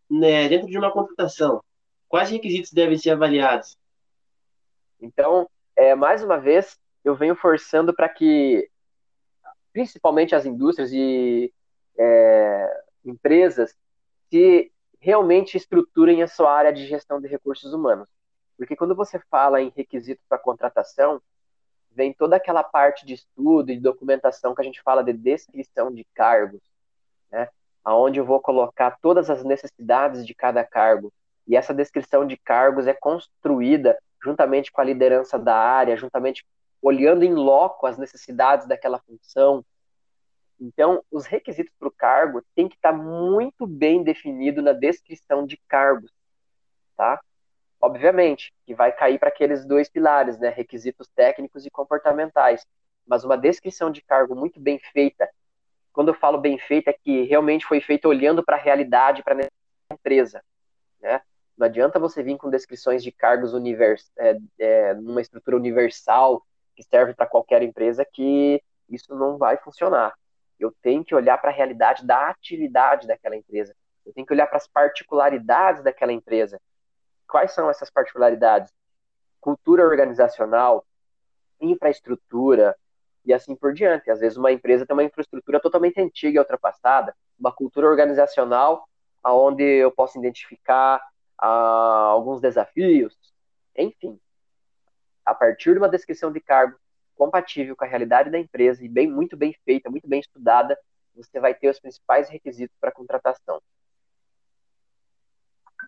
Né, 0.08 0.48
dentro 0.48 0.68
de 0.68 0.78
uma 0.78 0.92
contratação, 0.92 1.64
quais 2.08 2.30
requisitos 2.30 2.72
devem 2.72 3.00
ser 3.00 3.10
avaliados? 3.10 3.76
Então, 5.02 5.50
é, 5.76 5.96
mais 5.96 6.24
uma 6.24 6.38
vez, 6.38 6.78
eu 7.04 7.16
venho 7.16 7.36
forçando 7.36 7.96
para 7.96 8.08
que, 8.08 8.70
principalmente 9.74 10.36
as 10.36 10.46
indústrias 10.46 10.92
e 10.94 11.52
é, 11.98 12.84
empresas, 13.04 13.76
se 14.30 14.72
realmente 15.02 15.58
estruturem 15.58 16.22
a 16.22 16.28
sua 16.28 16.54
área 16.54 16.72
de 16.72 16.86
gestão 16.86 17.20
de 17.20 17.28
recursos 17.28 17.74
humanos. 17.74 18.08
Porque 18.56 18.76
quando 18.76 18.96
você 18.96 19.20
fala 19.32 19.60
em 19.60 19.74
requisitos 19.76 20.24
para 20.30 20.38
contratação, 20.38 21.20
vem 21.92 22.14
toda 22.14 22.36
aquela 22.36 22.64
parte 22.64 23.06
de 23.06 23.16
estudo 23.16 23.72
e 23.72 23.80
documentação 23.80 24.54
que 24.54 24.62
a 24.62 24.64
gente 24.64 24.82
fala 24.82 25.04
de 25.04 25.12
descrição 25.12 25.92
de 25.92 26.06
cargos, 26.14 26.62
né? 27.32 27.50
Aonde 27.84 28.20
eu 28.20 28.26
vou 28.26 28.40
colocar 28.40 28.98
todas 29.02 29.30
as 29.32 29.44
necessidades 29.44 30.26
de 30.26 30.36
cada 30.36 30.64
cargo. 30.64 31.12
E 31.48 31.56
essa 31.56 31.74
descrição 31.74 32.26
de 32.26 32.38
cargos 32.38 32.86
é 32.86 32.94
construída 32.94 33.98
juntamente 34.24 34.72
com 34.72 34.80
a 34.80 34.84
liderança 34.84 35.40
da 35.40 35.56
área, 35.56 35.98
juntamente 35.98 36.46
olhando 36.80 37.24
em 37.24 37.34
loco 37.34 37.88
as 37.88 37.98
necessidades 37.98 38.68
daquela 38.68 39.00
função, 39.00 39.66
então, 40.62 41.04
os 41.12 41.26
requisitos 41.26 41.74
para 41.80 41.88
o 41.88 41.92
cargo 41.92 42.44
tem 42.54 42.70
que 42.70 42.76
estar 42.76 42.92
tá 42.92 42.98
muito 42.98 43.66
bem 43.66 44.04
definido 44.04 44.62
na 44.62 44.74
descrição 44.74 45.44
de 45.44 45.58
cargos, 45.68 46.14
tá? 46.96 47.20
Obviamente, 47.82 48.54
que 48.64 48.76
vai 48.76 48.92
cair 48.92 49.18
para 49.18 49.30
aqueles 49.30 49.66
dois 49.66 49.90
pilares, 49.90 50.38
né? 50.38 50.50
Requisitos 50.50 51.08
técnicos 51.16 51.66
e 51.66 51.72
comportamentais. 51.72 52.64
Mas 53.08 53.24
uma 53.24 53.36
descrição 53.36 53.90
de 53.90 54.04
cargo 54.04 54.36
muito 54.36 54.60
bem 54.60 54.78
feita, 54.94 55.28
quando 55.92 56.10
eu 56.10 56.14
falo 56.14 56.38
bem 56.38 56.60
feita, 56.60 56.92
é 56.92 56.94
que 56.94 57.24
realmente 57.24 57.66
foi 57.66 57.82
feita 57.82 58.08
olhando 58.08 58.44
para 58.44 58.56
a 58.56 58.60
realidade, 58.60 59.24
para 59.24 59.44
a 59.44 59.94
empresa, 59.94 60.44
né? 61.02 61.22
Não 61.58 61.66
adianta 61.66 62.00
você 62.00 62.22
vir 62.22 62.38
com 62.38 62.52
descrições 62.52 63.04
de 63.04 63.12
cargos 63.12 63.54
univers, 63.54 64.12
é, 64.16 64.38
é, 64.60 64.94
numa 64.94 65.22
estrutura 65.22 65.58
universal 65.58 66.46
que 66.76 66.84
serve 66.84 67.16
para 67.16 67.26
qualquer 67.26 67.64
empresa 67.64 68.06
que 68.06 68.62
isso 68.88 69.16
não 69.16 69.40
vai 69.40 69.58
funcionar. 69.58 70.14
Eu 70.62 70.72
tenho 70.80 71.04
que 71.04 71.16
olhar 71.16 71.40
para 71.40 71.50
a 71.50 71.54
realidade 71.54 72.06
da 72.06 72.30
atividade 72.30 73.08
daquela 73.08 73.36
empresa. 73.36 73.76
Eu 74.06 74.14
tenho 74.14 74.28
que 74.28 74.34
olhar 74.34 74.46
para 74.46 74.58
as 74.58 74.68
particularidades 74.68 75.82
daquela 75.82 76.14
empresa. 76.14 76.62
Quais 77.28 77.52
são 77.52 77.68
essas 77.68 77.90
particularidades? 77.90 78.72
Cultura 79.40 79.84
organizacional, 79.84 80.86
infraestrutura 81.60 82.78
e 83.26 83.34
assim 83.34 83.56
por 83.56 83.74
diante. 83.74 84.12
Às 84.12 84.20
vezes 84.20 84.38
uma 84.38 84.52
empresa 84.52 84.86
tem 84.86 84.94
uma 84.94 85.04
infraestrutura 85.04 85.60
totalmente 85.60 86.00
antiga 86.00 86.38
e 86.38 86.40
ultrapassada, 86.40 87.16
uma 87.40 87.52
cultura 87.52 87.88
organizacional 87.88 88.88
aonde 89.24 89.64
eu 89.64 89.92
posso 89.92 90.20
identificar 90.20 91.02
ah, 91.40 92.10
alguns 92.12 92.40
desafios, 92.40 93.18
enfim. 93.76 94.20
A 95.26 95.34
partir 95.34 95.74
de 95.74 95.80
uma 95.80 95.90
descrição 95.90 96.32
de 96.32 96.40
cargo, 96.40 96.78
compatível 97.22 97.76
com 97.76 97.86
a 97.86 97.88
realidade 97.88 98.32
da 98.32 98.40
empresa 98.40 98.84
e 98.84 98.90
bem 98.90 99.08
muito 99.08 99.38
bem 99.38 99.54
feita, 99.64 99.92
muito 99.92 100.08
bem 100.08 100.20
estudada, 100.20 100.76
você 101.16 101.40
vai 101.40 101.54
ter 101.54 101.70
os 101.70 101.80
principais 101.80 102.28
requisitos 102.28 102.76
para 102.82 102.92
contratação. 102.92 103.62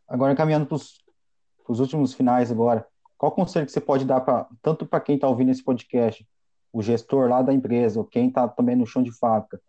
Agora, 0.07 0.35
caminhando 0.35 0.67
para 0.67 0.75
os 0.75 1.79
últimos 1.79 2.13
finais 2.13 2.51
agora, 2.51 2.85
qual 3.17 3.31
conselho 3.31 3.65
que 3.65 3.71
você 3.71 3.81
pode 3.81 4.05
dar 4.05 4.21
para 4.21 4.47
tanto 4.61 4.85
para 4.85 4.99
quem 4.99 5.15
está 5.15 5.27
ouvindo 5.27 5.49
esse 5.49 5.63
podcast, 5.63 6.23
o 6.71 6.83
gestor 6.83 7.27
lá 7.27 7.41
da 7.41 7.51
empresa, 7.51 7.99
ou 7.99 8.05
quem 8.05 8.27
está 8.27 8.47
também 8.47 8.75
no 8.75 8.85
chão 8.85 9.01
de 9.01 9.11
fábrica, 9.11 9.59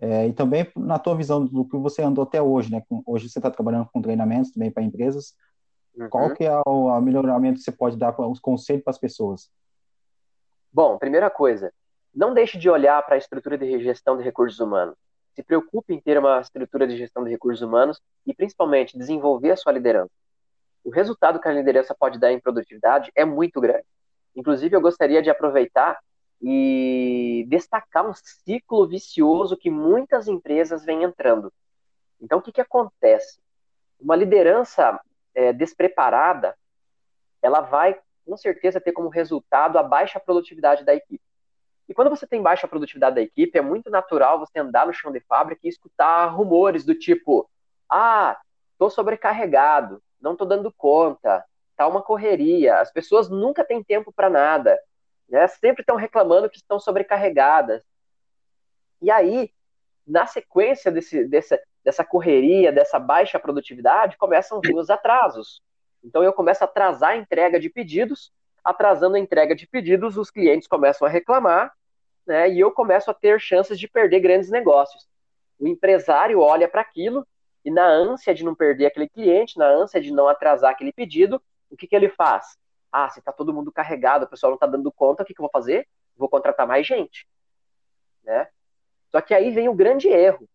é, 0.00 0.28
e 0.28 0.32
também 0.32 0.70
na 0.76 1.00
tua 1.00 1.16
visão 1.16 1.44
do 1.44 1.64
que 1.64 1.76
você 1.78 2.00
andou 2.00 2.22
até 2.22 2.40
hoje, 2.40 2.70
né? 2.70 2.80
Hoje 3.04 3.28
você 3.28 3.40
está 3.40 3.50
trabalhando 3.50 3.88
com 3.92 4.00
treinamentos 4.00 4.52
também 4.52 4.70
para 4.70 4.84
empresas. 4.84 5.34
Uhum. 5.96 6.08
Qual 6.10 6.32
que 6.32 6.44
é 6.44 6.60
o, 6.64 6.86
o 6.86 7.00
melhoramento 7.00 7.58
que 7.58 7.64
você 7.64 7.72
pode 7.72 7.96
dar, 7.96 8.14
os 8.20 8.38
conselhos 8.38 8.84
para 8.84 8.92
as 8.92 8.98
pessoas? 8.98 9.50
Bom, 10.72 10.98
primeira 10.98 11.30
coisa, 11.30 11.72
não 12.14 12.34
deixe 12.34 12.58
de 12.58 12.68
olhar 12.68 13.00
para 13.04 13.14
a 13.14 13.18
estrutura 13.18 13.56
de 13.56 13.82
gestão 13.82 14.16
de 14.16 14.22
recursos 14.22 14.60
humanos. 14.60 14.96
Se 15.34 15.42
preocupe 15.42 15.94
em 15.94 16.00
ter 16.00 16.18
uma 16.18 16.40
estrutura 16.40 16.86
de 16.86 16.96
gestão 16.96 17.24
de 17.24 17.30
recursos 17.30 17.62
humanos 17.62 18.00
e, 18.26 18.34
principalmente, 18.34 18.98
desenvolver 18.98 19.52
a 19.52 19.56
sua 19.56 19.72
liderança. 19.72 20.10
O 20.84 20.90
resultado 20.90 21.40
que 21.40 21.48
a 21.48 21.52
liderança 21.52 21.94
pode 21.94 22.18
dar 22.18 22.32
em 22.32 22.40
produtividade 22.40 23.10
é 23.14 23.24
muito 23.24 23.60
grande. 23.60 23.84
Inclusive, 24.34 24.76
eu 24.76 24.80
gostaria 24.80 25.22
de 25.22 25.30
aproveitar 25.30 25.98
e 26.40 27.44
destacar 27.48 28.08
um 28.08 28.14
ciclo 28.14 28.86
vicioso 28.86 29.56
que 29.56 29.70
muitas 29.70 30.28
empresas 30.28 30.84
vêm 30.84 31.02
entrando. 31.02 31.52
Então, 32.20 32.38
o 32.38 32.42
que, 32.42 32.52
que 32.52 32.60
acontece? 32.60 33.40
Uma 33.98 34.14
liderança 34.14 35.00
é, 35.34 35.52
despreparada, 35.52 36.56
ela 37.42 37.60
vai 37.60 37.98
com 38.28 38.36
certeza 38.36 38.78
ter 38.78 38.92
como 38.92 39.08
resultado 39.08 39.78
a 39.78 39.82
baixa 39.82 40.20
produtividade 40.20 40.84
da 40.84 40.94
equipe. 40.94 41.22
E 41.88 41.94
quando 41.94 42.10
você 42.10 42.26
tem 42.26 42.42
baixa 42.42 42.68
produtividade 42.68 43.14
da 43.14 43.22
equipe, 43.22 43.56
é 43.58 43.62
muito 43.62 43.88
natural 43.88 44.38
você 44.38 44.58
andar 44.58 44.86
no 44.86 44.92
chão 44.92 45.10
de 45.10 45.20
fábrica 45.20 45.62
e 45.64 45.70
escutar 45.70 46.26
rumores 46.26 46.84
do 46.84 46.94
tipo: 46.94 47.48
ah, 47.88 48.38
tô 48.78 48.90
sobrecarregado, 48.90 50.02
não 50.20 50.36
tô 50.36 50.44
dando 50.44 50.70
conta, 50.70 51.42
tá 51.74 51.86
uma 51.86 52.02
correria, 52.02 52.78
as 52.78 52.92
pessoas 52.92 53.30
nunca 53.30 53.64
têm 53.64 53.82
tempo 53.82 54.12
para 54.12 54.28
nada, 54.28 54.78
né? 55.26 55.46
Sempre 55.48 55.80
estão 55.80 55.96
reclamando 55.96 56.50
que 56.50 56.58
estão 56.58 56.78
sobrecarregadas. 56.78 57.82
E 59.00 59.10
aí, 59.10 59.50
na 60.06 60.26
sequência 60.26 60.92
desse, 60.92 61.24
dessa, 61.24 61.58
dessa 61.82 62.04
correria, 62.04 62.70
dessa 62.70 62.98
baixa 62.98 63.38
produtividade, 63.38 64.18
começam 64.18 64.60
os 64.74 64.90
atrasos. 64.90 65.62
Então 66.02 66.22
eu 66.22 66.32
começo 66.32 66.62
a 66.62 66.66
atrasar 66.66 67.10
a 67.10 67.16
entrega 67.16 67.58
de 67.58 67.68
pedidos, 67.68 68.32
atrasando 68.64 69.16
a 69.16 69.18
entrega 69.18 69.54
de 69.54 69.66
pedidos, 69.66 70.16
os 70.16 70.30
clientes 70.30 70.68
começam 70.68 71.06
a 71.06 71.10
reclamar, 71.10 71.72
né, 72.26 72.50
e 72.50 72.60
eu 72.60 72.70
começo 72.70 73.10
a 73.10 73.14
ter 73.14 73.40
chances 73.40 73.78
de 73.78 73.88
perder 73.88 74.20
grandes 74.20 74.50
negócios. 74.50 75.08
O 75.58 75.66
empresário 75.66 76.40
olha 76.40 76.68
para 76.68 76.82
aquilo 76.82 77.26
e 77.64 77.70
na 77.70 77.86
ânsia 77.86 78.34
de 78.34 78.44
não 78.44 78.54
perder 78.54 78.86
aquele 78.86 79.08
cliente, 79.08 79.58
na 79.58 79.66
ânsia 79.66 80.00
de 80.00 80.12
não 80.12 80.28
atrasar 80.28 80.70
aquele 80.70 80.92
pedido, 80.92 81.42
o 81.70 81.76
que, 81.76 81.86
que 81.86 81.96
ele 81.96 82.08
faz? 82.08 82.56
Ah, 82.92 83.08
se 83.10 83.18
está 83.18 83.32
todo 83.32 83.52
mundo 83.52 83.72
carregado, 83.72 84.24
o 84.24 84.28
pessoal 84.28 84.50
não 84.50 84.56
está 84.56 84.66
dando 84.66 84.90
conta, 84.92 85.22
o 85.22 85.26
que, 85.26 85.34
que 85.34 85.40
eu 85.40 85.44
vou 85.44 85.50
fazer? 85.50 85.86
Vou 86.16 86.28
contratar 86.28 86.66
mais 86.66 86.86
gente. 86.86 87.26
Né? 88.22 88.48
Só 89.10 89.20
que 89.20 89.34
aí 89.34 89.50
vem 89.50 89.68
o 89.68 89.74
grande 89.74 90.08
erro. 90.08 90.48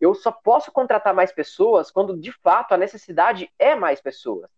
Eu 0.00 0.14
só 0.14 0.32
posso 0.32 0.72
contratar 0.72 1.14
mais 1.14 1.30
pessoas 1.30 1.90
quando 1.90 2.16
de 2.16 2.32
fato 2.32 2.72
a 2.72 2.78
necessidade 2.78 3.52
é 3.58 3.74
mais 3.74 4.00
pessoas. 4.00 4.50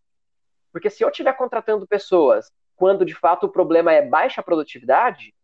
Porque 0.70 0.88
se 0.88 1.02
eu 1.02 1.08
estiver 1.08 1.32
contratando 1.36 1.86
pessoas 1.86 2.50
quando 2.76 3.04
de 3.04 3.14
fato 3.14 3.46
o 3.46 3.48
problema 3.48 3.92
é 3.92 4.02
baixa 4.02 4.42
produtividade, 4.42 5.34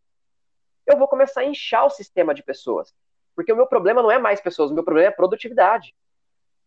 eu 0.86 0.96
vou 0.96 1.08
começar 1.08 1.42
a 1.42 1.44
inchar 1.44 1.84
o 1.84 1.90
sistema 1.90 2.32
de 2.32 2.42
pessoas. 2.42 2.94
Porque 3.34 3.52
o 3.52 3.56
meu 3.56 3.66
problema 3.66 4.02
não 4.02 4.10
é 4.10 4.18
mais 4.18 4.40
pessoas, 4.40 4.70
o 4.70 4.74
meu 4.74 4.84
problema 4.84 5.08
é 5.08 5.12
produtividade. 5.12 5.94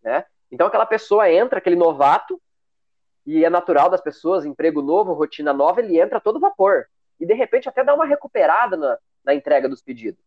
Né? 0.01 0.25
Então 0.51 0.67
aquela 0.67 0.85
pessoa 0.85 1.29
entra, 1.31 1.59
aquele 1.59 1.75
novato, 1.75 2.41
e 3.25 3.45
é 3.45 3.49
natural 3.49 3.89
das 3.89 4.01
pessoas, 4.01 4.45
emprego 4.45 4.81
novo, 4.81 5.13
rotina 5.13 5.53
nova, 5.53 5.79
ele 5.79 5.99
entra 5.99 6.19
todo 6.19 6.39
vapor. 6.39 6.85
E 7.19 7.25
de 7.25 7.33
repente 7.33 7.69
até 7.69 7.83
dá 7.83 7.93
uma 7.93 8.05
recuperada 8.05 8.75
na, 8.75 8.97
na 9.23 9.33
entrega 9.33 9.69
dos 9.69 9.81
pedidos. 9.81 10.23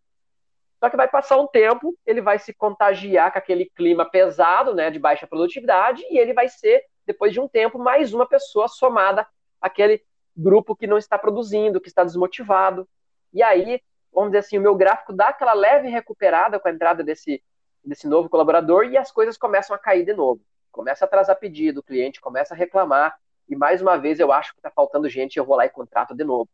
Só 0.85 0.91
que 0.91 0.99
vai 0.99 1.09
passar 1.09 1.39
um 1.39 1.47
tempo, 1.47 1.97
ele 2.05 2.21
vai 2.21 2.39
se 2.39 2.53
contagiar 2.53 3.33
com 3.33 3.39
aquele 3.39 3.65
clima 3.75 4.05
pesado, 4.05 4.75
né, 4.75 4.91
de 4.91 4.99
baixa 4.99 5.27
produtividade, 5.27 6.05
e 6.11 6.19
ele 6.19 6.35
vai 6.35 6.47
ser, 6.47 6.85
depois 7.07 7.33
de 7.33 7.41
um 7.41 7.49
tempo, 7.49 7.79
mais 7.79 8.13
uma 8.13 8.29
pessoa 8.29 8.69
somada 8.69 9.27
àquele 9.59 10.05
grupo 10.37 10.77
que 10.77 10.87
não 10.87 10.99
está 10.99 11.19
produzindo, 11.19 11.81
que 11.81 11.89
está 11.89 12.05
desmotivado. 12.05 12.87
E 13.33 13.43
aí, 13.43 13.81
vamos 14.13 14.29
dizer 14.29 14.41
assim, 14.41 14.59
o 14.59 14.61
meu 14.61 14.75
gráfico 14.75 15.15
dá 15.15 15.29
aquela 15.29 15.55
leve 15.55 15.89
recuperada 15.89 16.61
com 16.61 16.69
a 16.69 16.71
entrada 16.71 17.03
desse, 17.03 17.43
desse 17.83 18.07
novo 18.07 18.29
colaborador 18.29 18.85
e 18.85 18.99
as 18.99 19.11
coisas 19.11 19.39
começam 19.39 19.75
a 19.75 19.79
cair 19.79 20.05
de 20.05 20.13
novo. 20.13 20.43
Começa 20.71 21.07
a 21.07 21.07
atrasar 21.07 21.39
pedido, 21.39 21.81
o 21.81 21.83
cliente 21.83 22.21
começa 22.21 22.53
a 22.53 22.57
reclamar, 22.59 23.17
e 23.49 23.57
mais 23.57 23.81
uma 23.81 23.97
vez 23.97 24.21
eu 24.21 24.31
acho 24.31 24.53
que 24.53 24.59
está 24.59 24.71
faltando 24.71 25.09
gente, 25.09 25.39
eu 25.39 25.47
vou 25.47 25.57
lá 25.57 25.65
e 25.65 25.71
contrato 25.71 26.15
de 26.15 26.25
novo. 26.25 26.51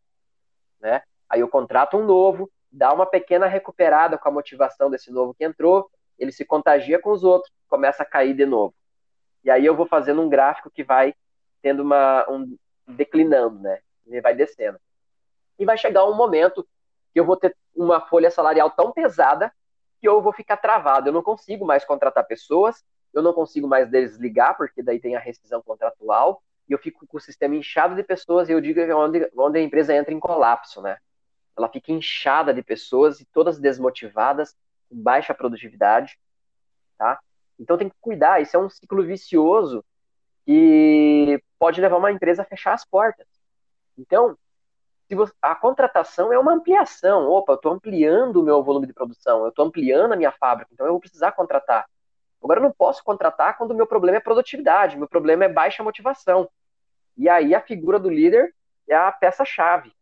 Né? 0.80 1.02
Aí 1.28 1.40
eu 1.40 1.48
contrato 1.48 1.96
um 1.96 2.04
novo, 2.04 2.48
dá 2.70 2.92
uma 2.92 3.06
pequena 3.06 3.46
recuperada 3.46 4.16
com 4.16 4.28
a 4.28 4.33
motivação 4.33 4.90
desse 4.90 5.11
novo 5.11 5.35
que 5.35 5.44
entrou, 5.44 5.90
ele 6.18 6.33
se 6.33 6.44
contagia 6.44 7.00
com 7.00 7.11
os 7.11 7.24
outros, 7.24 7.52
começa 7.68 8.02
a 8.02 8.06
cair 8.06 8.35
de 8.35 8.46
novo. 8.46 8.74
E 9.42 9.50
aí 9.50 9.64
eu 9.64 9.74
vou 9.74 9.87
fazendo 9.87 10.20
um 10.20 10.28
gráfico 10.28 10.70
que 10.70 10.85
vai 10.85 11.14
tendo 11.62 11.83
uma 11.83 12.26
um 12.28 12.56
declinando, 12.87 13.59
né? 13.61 13.80
Ele 14.06 14.20
vai 14.20 14.35
descendo. 14.35 14.78
E 15.59 15.64
vai 15.64 15.76
chegar 15.76 16.04
um 16.04 16.14
momento 16.14 16.66
que 17.12 17.20
eu 17.20 17.24
vou 17.24 17.37
ter 17.37 17.56
uma 17.74 18.00
folha 18.00 18.30
salarial 18.30 18.70
tão 18.70 18.92
pesada 18.92 19.52
que 20.00 20.09
eu 20.09 20.20
vou 20.22 20.33
ficar 20.33 20.56
travado, 20.56 21.09
eu 21.09 21.12
não 21.12 21.22
consigo 21.22 21.66
mais 21.66 21.85
contratar 21.85 22.26
pessoas, 22.26 22.83
eu 23.12 23.22
não 23.22 23.35
consigo 23.35 23.68
mais 23.68 23.88
desligar, 23.88 24.56
porque 24.56 24.83
daí 24.83 24.98
tem 24.98 25.14
a 25.14 25.20
rescisão 25.20 25.61
contratual, 25.61 26.42
e 26.68 26.72
eu 26.72 26.78
fico 26.78 27.06
com 27.06 27.18
o 27.18 27.20
sistema 27.20 27.54
inchado 27.54 27.94
de 27.94 28.02
pessoas, 28.02 28.48
e 28.48 28.52
eu 28.52 28.61
digo 28.61 28.80
é 28.80 28.94
onde, 28.94 29.30
onde 29.37 29.59
a 29.59 29.62
empresa 29.62 29.94
entra 29.94 30.14
em 30.14 30.20
colapso, 30.20 30.80
né? 30.80 30.96
Ela 31.56 31.68
fica 31.68 31.92
inchada 31.92 32.54
de 32.54 32.62
pessoas 32.62 33.20
e 33.20 33.24
todas 33.26 33.58
desmotivadas, 33.58 34.56
com 34.88 34.96
baixa 34.96 35.34
produtividade, 35.34 36.18
tá? 36.98 37.18
Então 37.58 37.76
tem 37.76 37.88
que 37.88 37.96
cuidar, 38.00 38.40
isso 38.40 38.56
é 38.56 38.60
um 38.60 38.70
ciclo 38.70 39.02
vicioso 39.04 39.84
que 40.46 41.42
pode 41.58 41.80
levar 41.80 41.98
uma 41.98 42.10
empresa 42.10 42.42
a 42.42 42.44
fechar 42.44 42.72
as 42.72 42.84
portas. 42.84 43.26
Então, 43.96 44.36
você, 45.14 45.32
a 45.42 45.54
contratação 45.54 46.32
é 46.32 46.38
uma 46.38 46.52
ampliação. 46.52 47.28
Opa, 47.28 47.52
eu 47.52 47.56
estou 47.56 47.72
ampliando 47.72 48.36
o 48.36 48.42
meu 48.42 48.62
volume 48.62 48.86
de 48.86 48.92
produção, 48.92 49.42
eu 49.42 49.48
estou 49.48 49.66
ampliando 49.66 50.12
a 50.12 50.16
minha 50.16 50.32
fábrica, 50.32 50.70
então 50.72 50.86
eu 50.86 50.92
vou 50.92 51.00
precisar 51.00 51.32
contratar. 51.32 51.88
Agora 52.42 52.58
eu 52.58 52.64
não 52.64 52.72
posso 52.72 53.04
contratar 53.04 53.58
quando 53.58 53.72
o 53.72 53.74
meu 53.74 53.86
problema 53.86 54.16
é 54.16 54.20
produtividade, 54.20 54.96
meu 54.96 55.08
problema 55.08 55.44
é 55.44 55.48
baixa 55.48 55.82
motivação. 55.82 56.48
E 57.16 57.28
aí 57.28 57.54
a 57.54 57.60
figura 57.60 57.98
do 57.98 58.08
líder 58.08 58.54
é 58.88 58.94
a 58.94 59.12
peça-chave, 59.12 59.92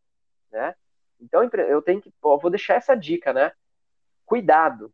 né? 0.52 0.74
Então 1.20 1.42
eu 1.42 1.82
tenho 1.82 2.00
que, 2.00 2.12
vou 2.20 2.50
deixar 2.50 2.74
essa 2.74 2.94
dica, 2.94 3.32
né? 3.32 3.52
Cuidado. 4.24 4.92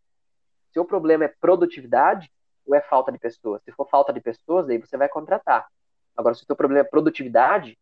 Se 0.73 0.81
o 0.81 0.85
problema 0.85 1.25
é 1.25 1.29
produtividade 1.29 2.31
ou 2.67 2.75
é 2.75 2.81
falta 2.81 3.13
de 3.13 3.19
pessoas. 3.19 3.63
Se 3.63 3.73
for 3.73 3.89
falta 3.89 4.13
de 4.13 4.21
pessoas, 4.21 4.69
aí 4.69 4.79
você 4.79 4.97
vai 4.97 5.09
contratar. 5.09 5.67
Agora, 6.17 6.35
se 6.35 6.43
o 6.43 6.47
seu 6.47 6.57
problema 6.57 6.81
é 6.81 6.89
produtividade, 6.89 7.79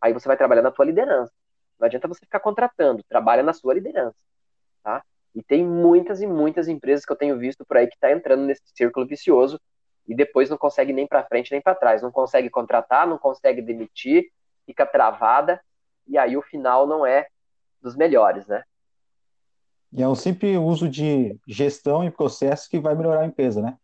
aí 0.00 0.12
você 0.12 0.28
vai 0.28 0.36
trabalhar 0.36 0.62
na 0.62 0.70
tua 0.70 0.84
liderança. 0.84 1.32
Não 1.78 1.86
adianta 1.86 2.08
você 2.08 2.20
ficar 2.20 2.40
contratando, 2.40 3.02
trabalha 3.08 3.42
na 3.42 3.52
sua 3.52 3.74
liderança, 3.74 4.16
tá? 4.82 5.02
E 5.34 5.42
tem 5.42 5.64
muitas 5.64 6.22
e 6.22 6.26
muitas 6.26 6.68
empresas 6.68 7.04
que 7.04 7.12
eu 7.12 7.16
tenho 7.16 7.38
visto 7.38 7.64
por 7.64 7.76
aí 7.76 7.86
que 7.86 7.94
está 7.94 8.10
entrando 8.10 8.44
nesse 8.44 8.62
círculo 8.74 9.06
vicioso 9.06 9.60
e 10.08 10.14
depois 10.14 10.48
não 10.48 10.56
consegue 10.56 10.92
nem 10.92 11.06
para 11.06 11.24
frente 11.24 11.52
nem 11.52 11.60
para 11.60 11.74
trás, 11.74 12.00
não 12.00 12.10
consegue 12.10 12.48
contratar, 12.48 13.06
não 13.06 13.18
consegue 13.18 13.60
demitir, 13.60 14.30
fica 14.64 14.86
travada 14.86 15.60
e 16.06 16.16
aí 16.16 16.36
o 16.36 16.42
final 16.42 16.86
não 16.86 17.04
é 17.04 17.28
dos 17.86 17.94
melhores, 17.94 18.48
né? 18.48 18.64
E 19.92 20.02
é 20.02 20.08
um 20.08 20.16
simples 20.16 20.58
uso 20.58 20.88
de 20.88 21.38
gestão 21.46 22.04
e 22.04 22.10
processos 22.10 22.66
que 22.66 22.80
vai 22.80 22.96
melhorar 22.96 23.20
a 23.20 23.26
empresa, 23.26 23.62
né? 23.62 23.78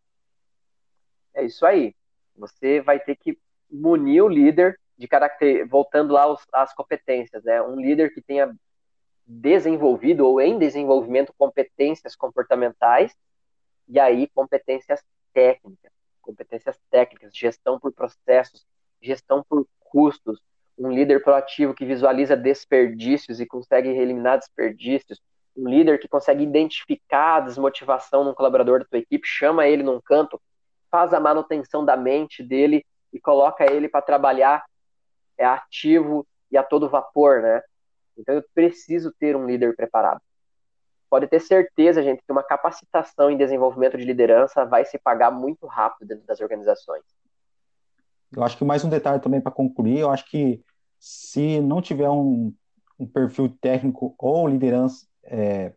É 1.33 1.45
isso 1.45 1.65
aí. 1.65 1.95
Você 2.35 2.81
vai 2.81 2.99
ter 2.99 3.15
que 3.15 3.39
munir 3.71 4.25
o 4.25 4.29
líder 4.29 4.77
de 4.99 5.07
caráter, 5.07 5.69
voltando 5.69 6.13
lá 6.13 6.23
aos, 6.23 6.45
às 6.53 6.75
competências, 6.75 7.45
né? 7.45 7.63
Um 7.63 7.77
líder 7.77 8.13
que 8.13 8.21
tenha 8.21 8.53
desenvolvido 9.25 10.27
ou 10.27 10.41
em 10.41 10.59
desenvolvimento 10.59 11.33
competências 11.39 12.17
comportamentais 12.17 13.15
e 13.87 14.01
aí 14.01 14.29
competências 14.35 15.01
técnicas, 15.33 15.93
competências 16.21 16.77
técnicas, 16.91 17.33
gestão 17.33 17.79
por 17.79 17.93
processos, 17.93 18.67
gestão 19.01 19.45
por 19.49 19.65
custos, 19.79 20.43
um 20.87 20.91
líder 20.91 21.23
proativo 21.23 21.75
que 21.75 21.85
visualiza 21.85 22.37
desperdícios 22.37 23.41
e 23.41 23.47
consegue 23.47 23.89
eliminar 23.89 24.39
desperdícios, 24.39 25.21
um 25.57 25.69
líder 25.69 25.99
que 25.99 26.09
consegue 26.09 26.43
identificar 26.43 27.37
a 27.37 27.41
desmotivação 27.41 28.25
num 28.25 28.35
colaborador 28.35 28.81
da 28.81 28.85
tua 28.87 28.99
equipe, 28.99 29.27
chama 29.27 29.67
ele 29.67 29.83
num 29.83 30.01
canto, 30.01 30.41
faz 30.91 31.15
a 31.15 31.21
manutenção 31.21 31.85
da 31.85 31.97
mente 31.97 32.43
dele 32.43 32.85
e 33.13 33.21
coloca 33.21 33.71
ele 33.71 33.89
para 33.89 34.03
trabalhar 34.03 34.65
é 35.39 35.45
ativo 35.45 36.27
e 36.51 36.57
a 36.57 36.63
todo 36.63 36.89
vapor, 36.89 37.43
né? 37.43 37.63
Então 38.17 38.35
eu 38.35 38.45
preciso 38.55 39.13
ter 39.13 39.37
um 39.37 39.47
líder 39.47 39.75
preparado. 39.75 40.21
Pode 41.09 41.27
ter 41.27 41.41
certeza, 41.41 42.03
gente, 42.03 42.23
que 42.25 42.33
uma 42.33 42.43
capacitação 42.43 43.31
em 43.31 43.37
desenvolvimento 43.37 43.97
de 43.97 44.05
liderança 44.05 44.65
vai 44.65 44.85
se 44.85 44.99
pagar 44.99 45.31
muito 45.31 45.67
rápido 45.67 46.09
dentro 46.09 46.27
das 46.27 46.41
organizações. 46.41 47.03
Eu 48.35 48.43
acho 48.43 48.57
que 48.57 48.65
mais 48.65 48.85
um 48.85 48.89
detalhe 48.89 49.21
também 49.21 49.41
para 49.41 49.53
concluir, 49.53 49.99
eu 49.99 50.11
acho 50.11 50.25
que 50.31 50.63
se 51.03 51.61
não 51.61 51.83
tiver 51.83 52.09
um, 52.09 52.55
um 52.97 53.05
perfil 53.05 53.49
técnico 53.61 54.15
ou 54.17 54.47
liderança 54.47 55.05
é, 55.25 55.73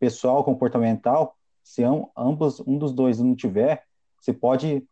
pessoal, 0.00 0.42
comportamental, 0.42 1.36
se 1.62 1.84
ambos, 2.16 2.58
um 2.58 2.76
dos 2.76 2.92
dois 2.92 3.20
não 3.20 3.36
tiver, 3.36 3.84
você 4.20 4.32
pode 4.32 4.84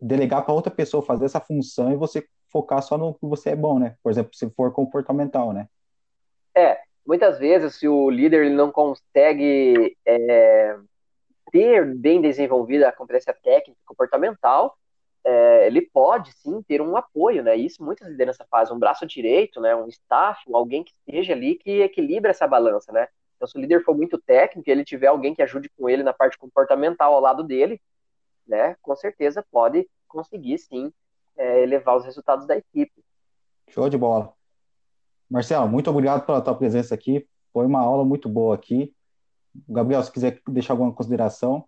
delegar 0.00 0.44
para 0.44 0.52
outra 0.52 0.72
pessoa 0.72 1.04
fazer 1.04 1.26
essa 1.26 1.40
função 1.40 1.92
e 1.92 1.96
você 1.96 2.26
focar 2.48 2.82
só 2.82 2.98
no 2.98 3.14
que 3.14 3.24
você 3.26 3.50
é 3.50 3.56
bom, 3.56 3.78
né? 3.78 3.94
Por 4.02 4.10
exemplo, 4.10 4.34
se 4.34 4.50
for 4.50 4.72
comportamental, 4.72 5.52
né? 5.52 5.68
É, 6.52 6.80
muitas 7.06 7.38
vezes 7.38 7.76
se 7.76 7.86
o 7.86 8.10
líder 8.10 8.50
não 8.50 8.72
consegue 8.72 9.96
é, 10.04 10.76
ter 11.52 11.94
bem 11.94 12.20
desenvolvida 12.20 12.88
a 12.88 12.92
competência 12.92 13.32
técnica 13.40 13.78
comportamental, 13.86 14.76
é, 15.26 15.66
ele 15.66 15.82
pode 15.82 16.32
sim 16.34 16.62
ter 16.62 16.80
um 16.80 16.96
apoio, 16.96 17.42
né? 17.42 17.56
Isso 17.56 17.84
muitas 17.84 18.06
lideranças 18.06 18.46
fazem, 18.48 18.74
um 18.76 18.78
braço 18.78 19.04
direito, 19.04 19.60
né? 19.60 19.74
Um 19.74 19.88
staff, 19.88 20.40
alguém 20.54 20.84
que 20.84 20.92
esteja 20.92 21.32
ali 21.32 21.56
que 21.56 21.80
equilibra 21.80 22.30
essa 22.30 22.46
balança, 22.46 22.92
né? 22.92 23.08
Então, 23.34 23.48
se 23.48 23.58
o 23.58 23.60
líder 23.60 23.82
for 23.82 23.96
muito 23.96 24.18
técnico, 24.18 24.70
ele 24.70 24.84
tiver 24.84 25.08
alguém 25.08 25.34
que 25.34 25.42
ajude 25.42 25.68
com 25.76 25.90
ele 25.90 26.04
na 26.04 26.12
parte 26.12 26.38
comportamental 26.38 27.12
ao 27.12 27.20
lado 27.20 27.42
dele, 27.42 27.80
né? 28.46 28.76
Com 28.80 28.94
certeza 28.94 29.44
pode 29.50 29.88
conseguir 30.06 30.58
sim 30.58 30.92
é, 31.36 31.60
elevar 31.60 31.96
os 31.96 32.04
resultados 32.04 32.46
da 32.46 32.56
equipe. 32.56 33.04
Show 33.68 33.88
de 33.88 33.98
bola. 33.98 34.32
Marcelo, 35.28 35.68
muito 35.68 35.90
obrigado 35.90 36.24
pela 36.24 36.40
tua 36.40 36.54
presença 36.54 36.94
aqui. 36.94 37.26
Foi 37.52 37.66
uma 37.66 37.80
aula 37.80 38.04
muito 38.04 38.28
boa 38.28 38.54
aqui. 38.54 38.94
Gabriel, 39.68 40.04
se 40.04 40.12
quiser 40.12 40.40
deixar 40.46 40.74
alguma 40.74 40.92
consideração. 40.92 41.66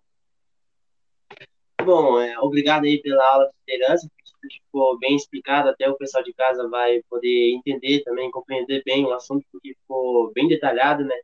Bom, 1.89 2.21
é, 2.21 2.37
obrigado 2.37 2.83
aí 2.83 3.01
pela 3.01 3.25
aula 3.33 3.45
de 3.45 3.73
liderança, 3.73 4.07
que 4.47 4.59
ficou 4.63 4.99
bem 4.99 5.15
explicado, 5.15 5.69
até 5.69 5.89
o 5.89 5.97
pessoal 5.97 6.23
de 6.23 6.31
casa 6.35 6.69
vai 6.69 7.01
poder 7.09 7.55
entender 7.55 8.03
também, 8.03 8.29
compreender 8.29 8.83
bem 8.85 9.07
o 9.07 9.11
assunto, 9.11 9.43
porque 9.51 9.73
ficou 9.73 10.31
bem 10.31 10.47
detalhado, 10.47 11.03
né? 11.03 11.15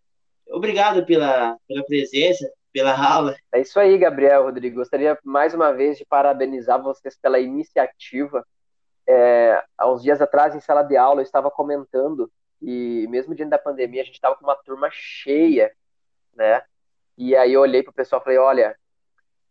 Obrigado 0.50 1.06
pela, 1.06 1.56
pela 1.68 1.86
presença, 1.86 2.52
pela 2.74 2.98
aula. 2.98 3.38
É 3.54 3.62
isso 3.62 3.80
aí, 3.80 3.96
Gabriel, 3.96 4.42
Rodrigo. 4.42 4.78
Gostaria 4.78 5.16
mais 5.24 5.54
uma 5.54 5.72
vez 5.72 6.00
de 6.00 6.06
parabenizar 6.06 6.82
vocês 6.82 7.16
pela 7.16 7.40
iniciativa. 7.40 8.44
É, 9.08 9.64
há 9.78 9.88
uns 9.88 10.02
dias 10.02 10.20
atrás, 10.20 10.56
em 10.56 10.60
sala 10.60 10.82
de 10.82 10.98
aula, 10.98 11.22
eu 11.22 11.26
estava 11.26 11.52
comentando 11.52 12.28
que, 12.60 13.06
mesmo 13.08 13.36
diante 13.36 13.52
da 13.52 13.60
pandemia, 13.60 14.02
a 14.02 14.06
gente 14.06 14.16
estava 14.16 14.36
com 14.36 14.44
uma 14.44 14.56
turma 14.56 14.90
cheia, 14.92 15.72
né? 16.36 16.64
E 17.16 17.36
aí 17.36 17.54
eu 17.54 17.62
olhei 17.62 17.84
para 17.84 17.92
o 17.92 17.96
pessoal 17.96 18.20
e 18.20 18.24
falei: 18.24 18.40
olha, 18.40 18.76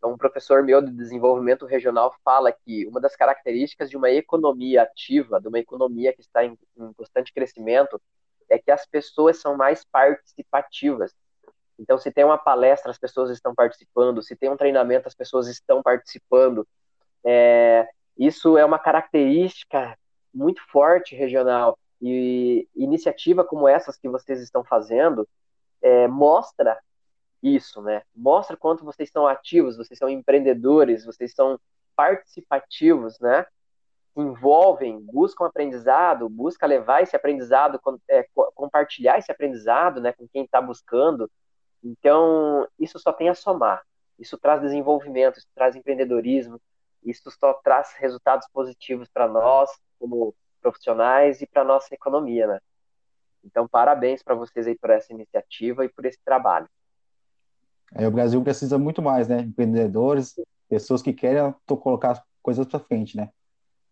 um 0.07 0.17
professor 0.17 0.63
meu 0.63 0.83
de 0.83 0.91
desenvolvimento 0.91 1.67
regional 1.67 2.15
fala 2.25 2.53
que 2.53 2.87
uma 2.87 3.01
das 3.01 3.17
características 3.17 3.91
de 3.91 3.97
uma 3.97 4.11
economia 4.11 4.83
ativa, 4.83 5.41
de 5.41 5.49
uma 5.49 5.59
economia 5.59 6.13
que 6.13 6.21
está 6.21 6.45
em, 6.45 6.59
em 6.77 6.93
constante 6.93 7.33
crescimento, 7.33 8.01
é 8.49 8.59
que 8.59 8.71
as 8.71 8.87
pessoas 8.87 9.41
são 9.41 9.57
mais 9.57 9.85
participativas. 9.85 11.15
Então, 11.79 11.99
se 11.99 12.11
tem 12.11 12.25
uma 12.25 12.39
palestra, 12.39 12.91
as 12.91 12.99
pessoas 12.99 13.31
estão 13.31 13.55
participando, 13.55 14.23
se 14.23 14.37
tem 14.37 14.49
um 14.51 14.57
treinamento, 14.57 15.09
as 15.09 15.15
pessoas 15.15 15.49
estão 15.49 15.83
participando. 15.83 16.67
É, 17.25 17.89
isso 18.17 18.57
é 18.57 18.65
uma 18.65 18.79
característica 18.79 19.99
muito 20.33 20.63
forte 20.69 21.15
regional. 21.17 21.79
E 22.01 22.69
iniciativa 22.77 23.45
como 23.45 23.67
essas 23.67 23.97
que 23.97 24.09
vocês 24.09 24.41
estão 24.41 24.63
fazendo 24.63 25.27
é, 25.83 26.07
mostra 26.07 26.79
isso, 27.45 27.83
né? 27.83 28.03
Mostra 28.17 28.57
quanto 28.57 28.85
vocês 28.85 29.11
são 29.11 29.27
ativos, 29.27 29.77
vocês 29.77 29.99
são 29.99 30.09
empreendedores, 30.09 31.05
vocês 31.05 31.35
são 31.35 31.61
participativos, 31.95 33.21
né? 33.21 33.45
Envolvem, 34.17 34.99
buscam 35.01 35.45
aprendizado, 35.45 36.27
busca 36.29 36.67
levar 36.67 37.03
esse 37.03 37.15
aprendizado, 37.15 37.79
é, 38.09 38.27
compartilhar 38.55 39.19
esse 39.19 39.31
aprendizado, 39.31 40.01
né, 40.01 40.13
com 40.13 40.27
quem 40.27 40.45
está 40.45 40.61
buscando. 40.63 41.31
Então, 41.83 42.67
isso 42.79 42.99
só 42.99 43.13
tem 43.13 43.29
a 43.29 43.35
somar. 43.35 43.83
Isso 44.19 44.39
traz 44.39 44.63
desenvolvimento, 44.63 45.39
isso 45.39 45.49
traz 45.55 45.77
empreendedorismo, 45.77 46.59
isso 47.05 47.31
só 47.31 47.53
traz 47.55 47.93
resultados 47.99 48.49
positivos 48.53 49.09
para 49.09 49.29
nós, 49.29 49.71
como 49.99 50.35
profissionais, 50.63 51.43
e 51.43 51.47
para 51.47 51.65
nossa 51.65 51.93
economia, 51.95 52.47
né? 52.47 52.61
Então, 53.45 53.69
parabéns 53.69 54.23
para 54.23 54.35
vocês 54.35 54.67
aí 54.67 54.79
por 54.79 54.89
essa 54.89 55.13
iniciativa 55.13 55.85
e 55.85 55.89
por 55.91 56.07
esse 56.07 56.19
trabalho. 56.25 56.69
É, 57.93 58.07
o 58.07 58.11
Brasil 58.11 58.43
precisa 58.43 58.79
muito 58.79 59.03
mais, 59.03 59.29
né? 59.29 59.41
Empreendedores, 59.41 60.35
pessoas 60.69 61.03
que 61.03 61.13
querem 61.13 61.55
colocar 61.67 62.23
coisas 62.43 62.67
para 62.67 62.81
frente, 62.81 63.17
né? 63.17 63.31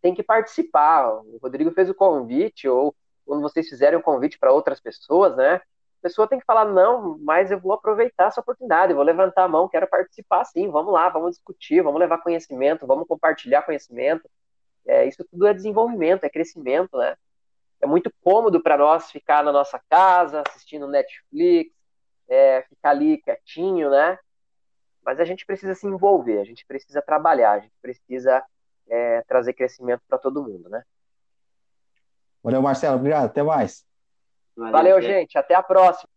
Tem 0.01 0.15
que 0.15 0.23
participar. 0.23 1.13
O 1.13 1.39
Rodrigo 1.43 1.71
fez 1.73 1.89
o 1.89 1.95
convite, 1.95 2.69
ou 2.69 2.95
quando 3.25 3.43
vocês 3.43 3.69
fizerem 3.69 3.99
o 3.99 4.03
convite 4.03 4.39
para 4.39 4.53
outras 4.53 4.81
pessoas, 4.81 5.37
né? 5.37 5.55
A 5.57 6.03
pessoa 6.03 6.27
tem 6.27 6.41
que 6.41 6.45
falar, 6.45 6.65
não, 6.65 7.17
mas 7.21 7.53
eu 7.53 7.61
vou 7.61 7.73
aproveitar 7.73 8.27
essa 8.27 8.41
oportunidade, 8.41 8.93
vou 8.93 9.05
levantar 9.05 9.45
a 9.45 9.49
mão, 9.49 9.69
quero 9.69 9.87
participar 9.87 10.45
sim, 10.45 10.69
vamos 10.69 10.93
lá, 10.93 11.09
vamos 11.09 11.37
discutir, 11.37 11.81
vamos 11.81 12.01
levar 12.01 12.19
conhecimento, 12.19 12.87
vamos 12.87 13.07
compartilhar 13.07 13.63
conhecimento. 13.63 14.29
É, 14.85 15.07
isso 15.07 15.25
tudo 15.31 15.47
é 15.47 15.55
desenvolvimento, 15.55 16.25
é 16.25 16.29
crescimento, 16.29 16.99
né? 16.99 17.15
É 17.81 17.87
muito 17.87 18.13
cômodo 18.23 18.61
para 18.61 18.77
nós 18.77 19.13
ficar 19.13 19.45
na 19.45 19.53
nossa 19.53 19.81
casa, 19.89 20.43
assistindo 20.47 20.89
Netflix, 20.89 21.73
é, 22.33 22.63
ficar 22.63 22.91
ali 22.91 23.19
quietinho, 23.19 23.91
né? 23.91 24.19
Mas 25.05 25.21
a 25.21 25.25
gente 25.25 25.45
precisa 25.45 25.75
se 25.75 25.87
envolver, 25.87 26.39
a 26.39 26.45
gente 26.45 26.65
precisa 26.65 27.03
trabalhar, 27.03 27.53
a 27.53 27.59
gente 27.59 27.75
precisa 27.83 28.43
é, 28.89 29.23
trazer 29.23 29.53
crescimento 29.53 30.03
para 30.09 30.19
todo 30.19 30.43
mundo, 30.43 30.69
né? 30.69 30.83
Valeu, 32.43 32.63
Marcelo. 32.63 32.97
Obrigado. 32.97 33.27
Até 33.27 33.43
mais. 33.43 33.85
Valeu, 34.57 34.73
Valeu 34.73 35.03
gente. 35.03 35.37
Até 35.37 35.55
a 35.55 35.63
próxima. 35.63 36.09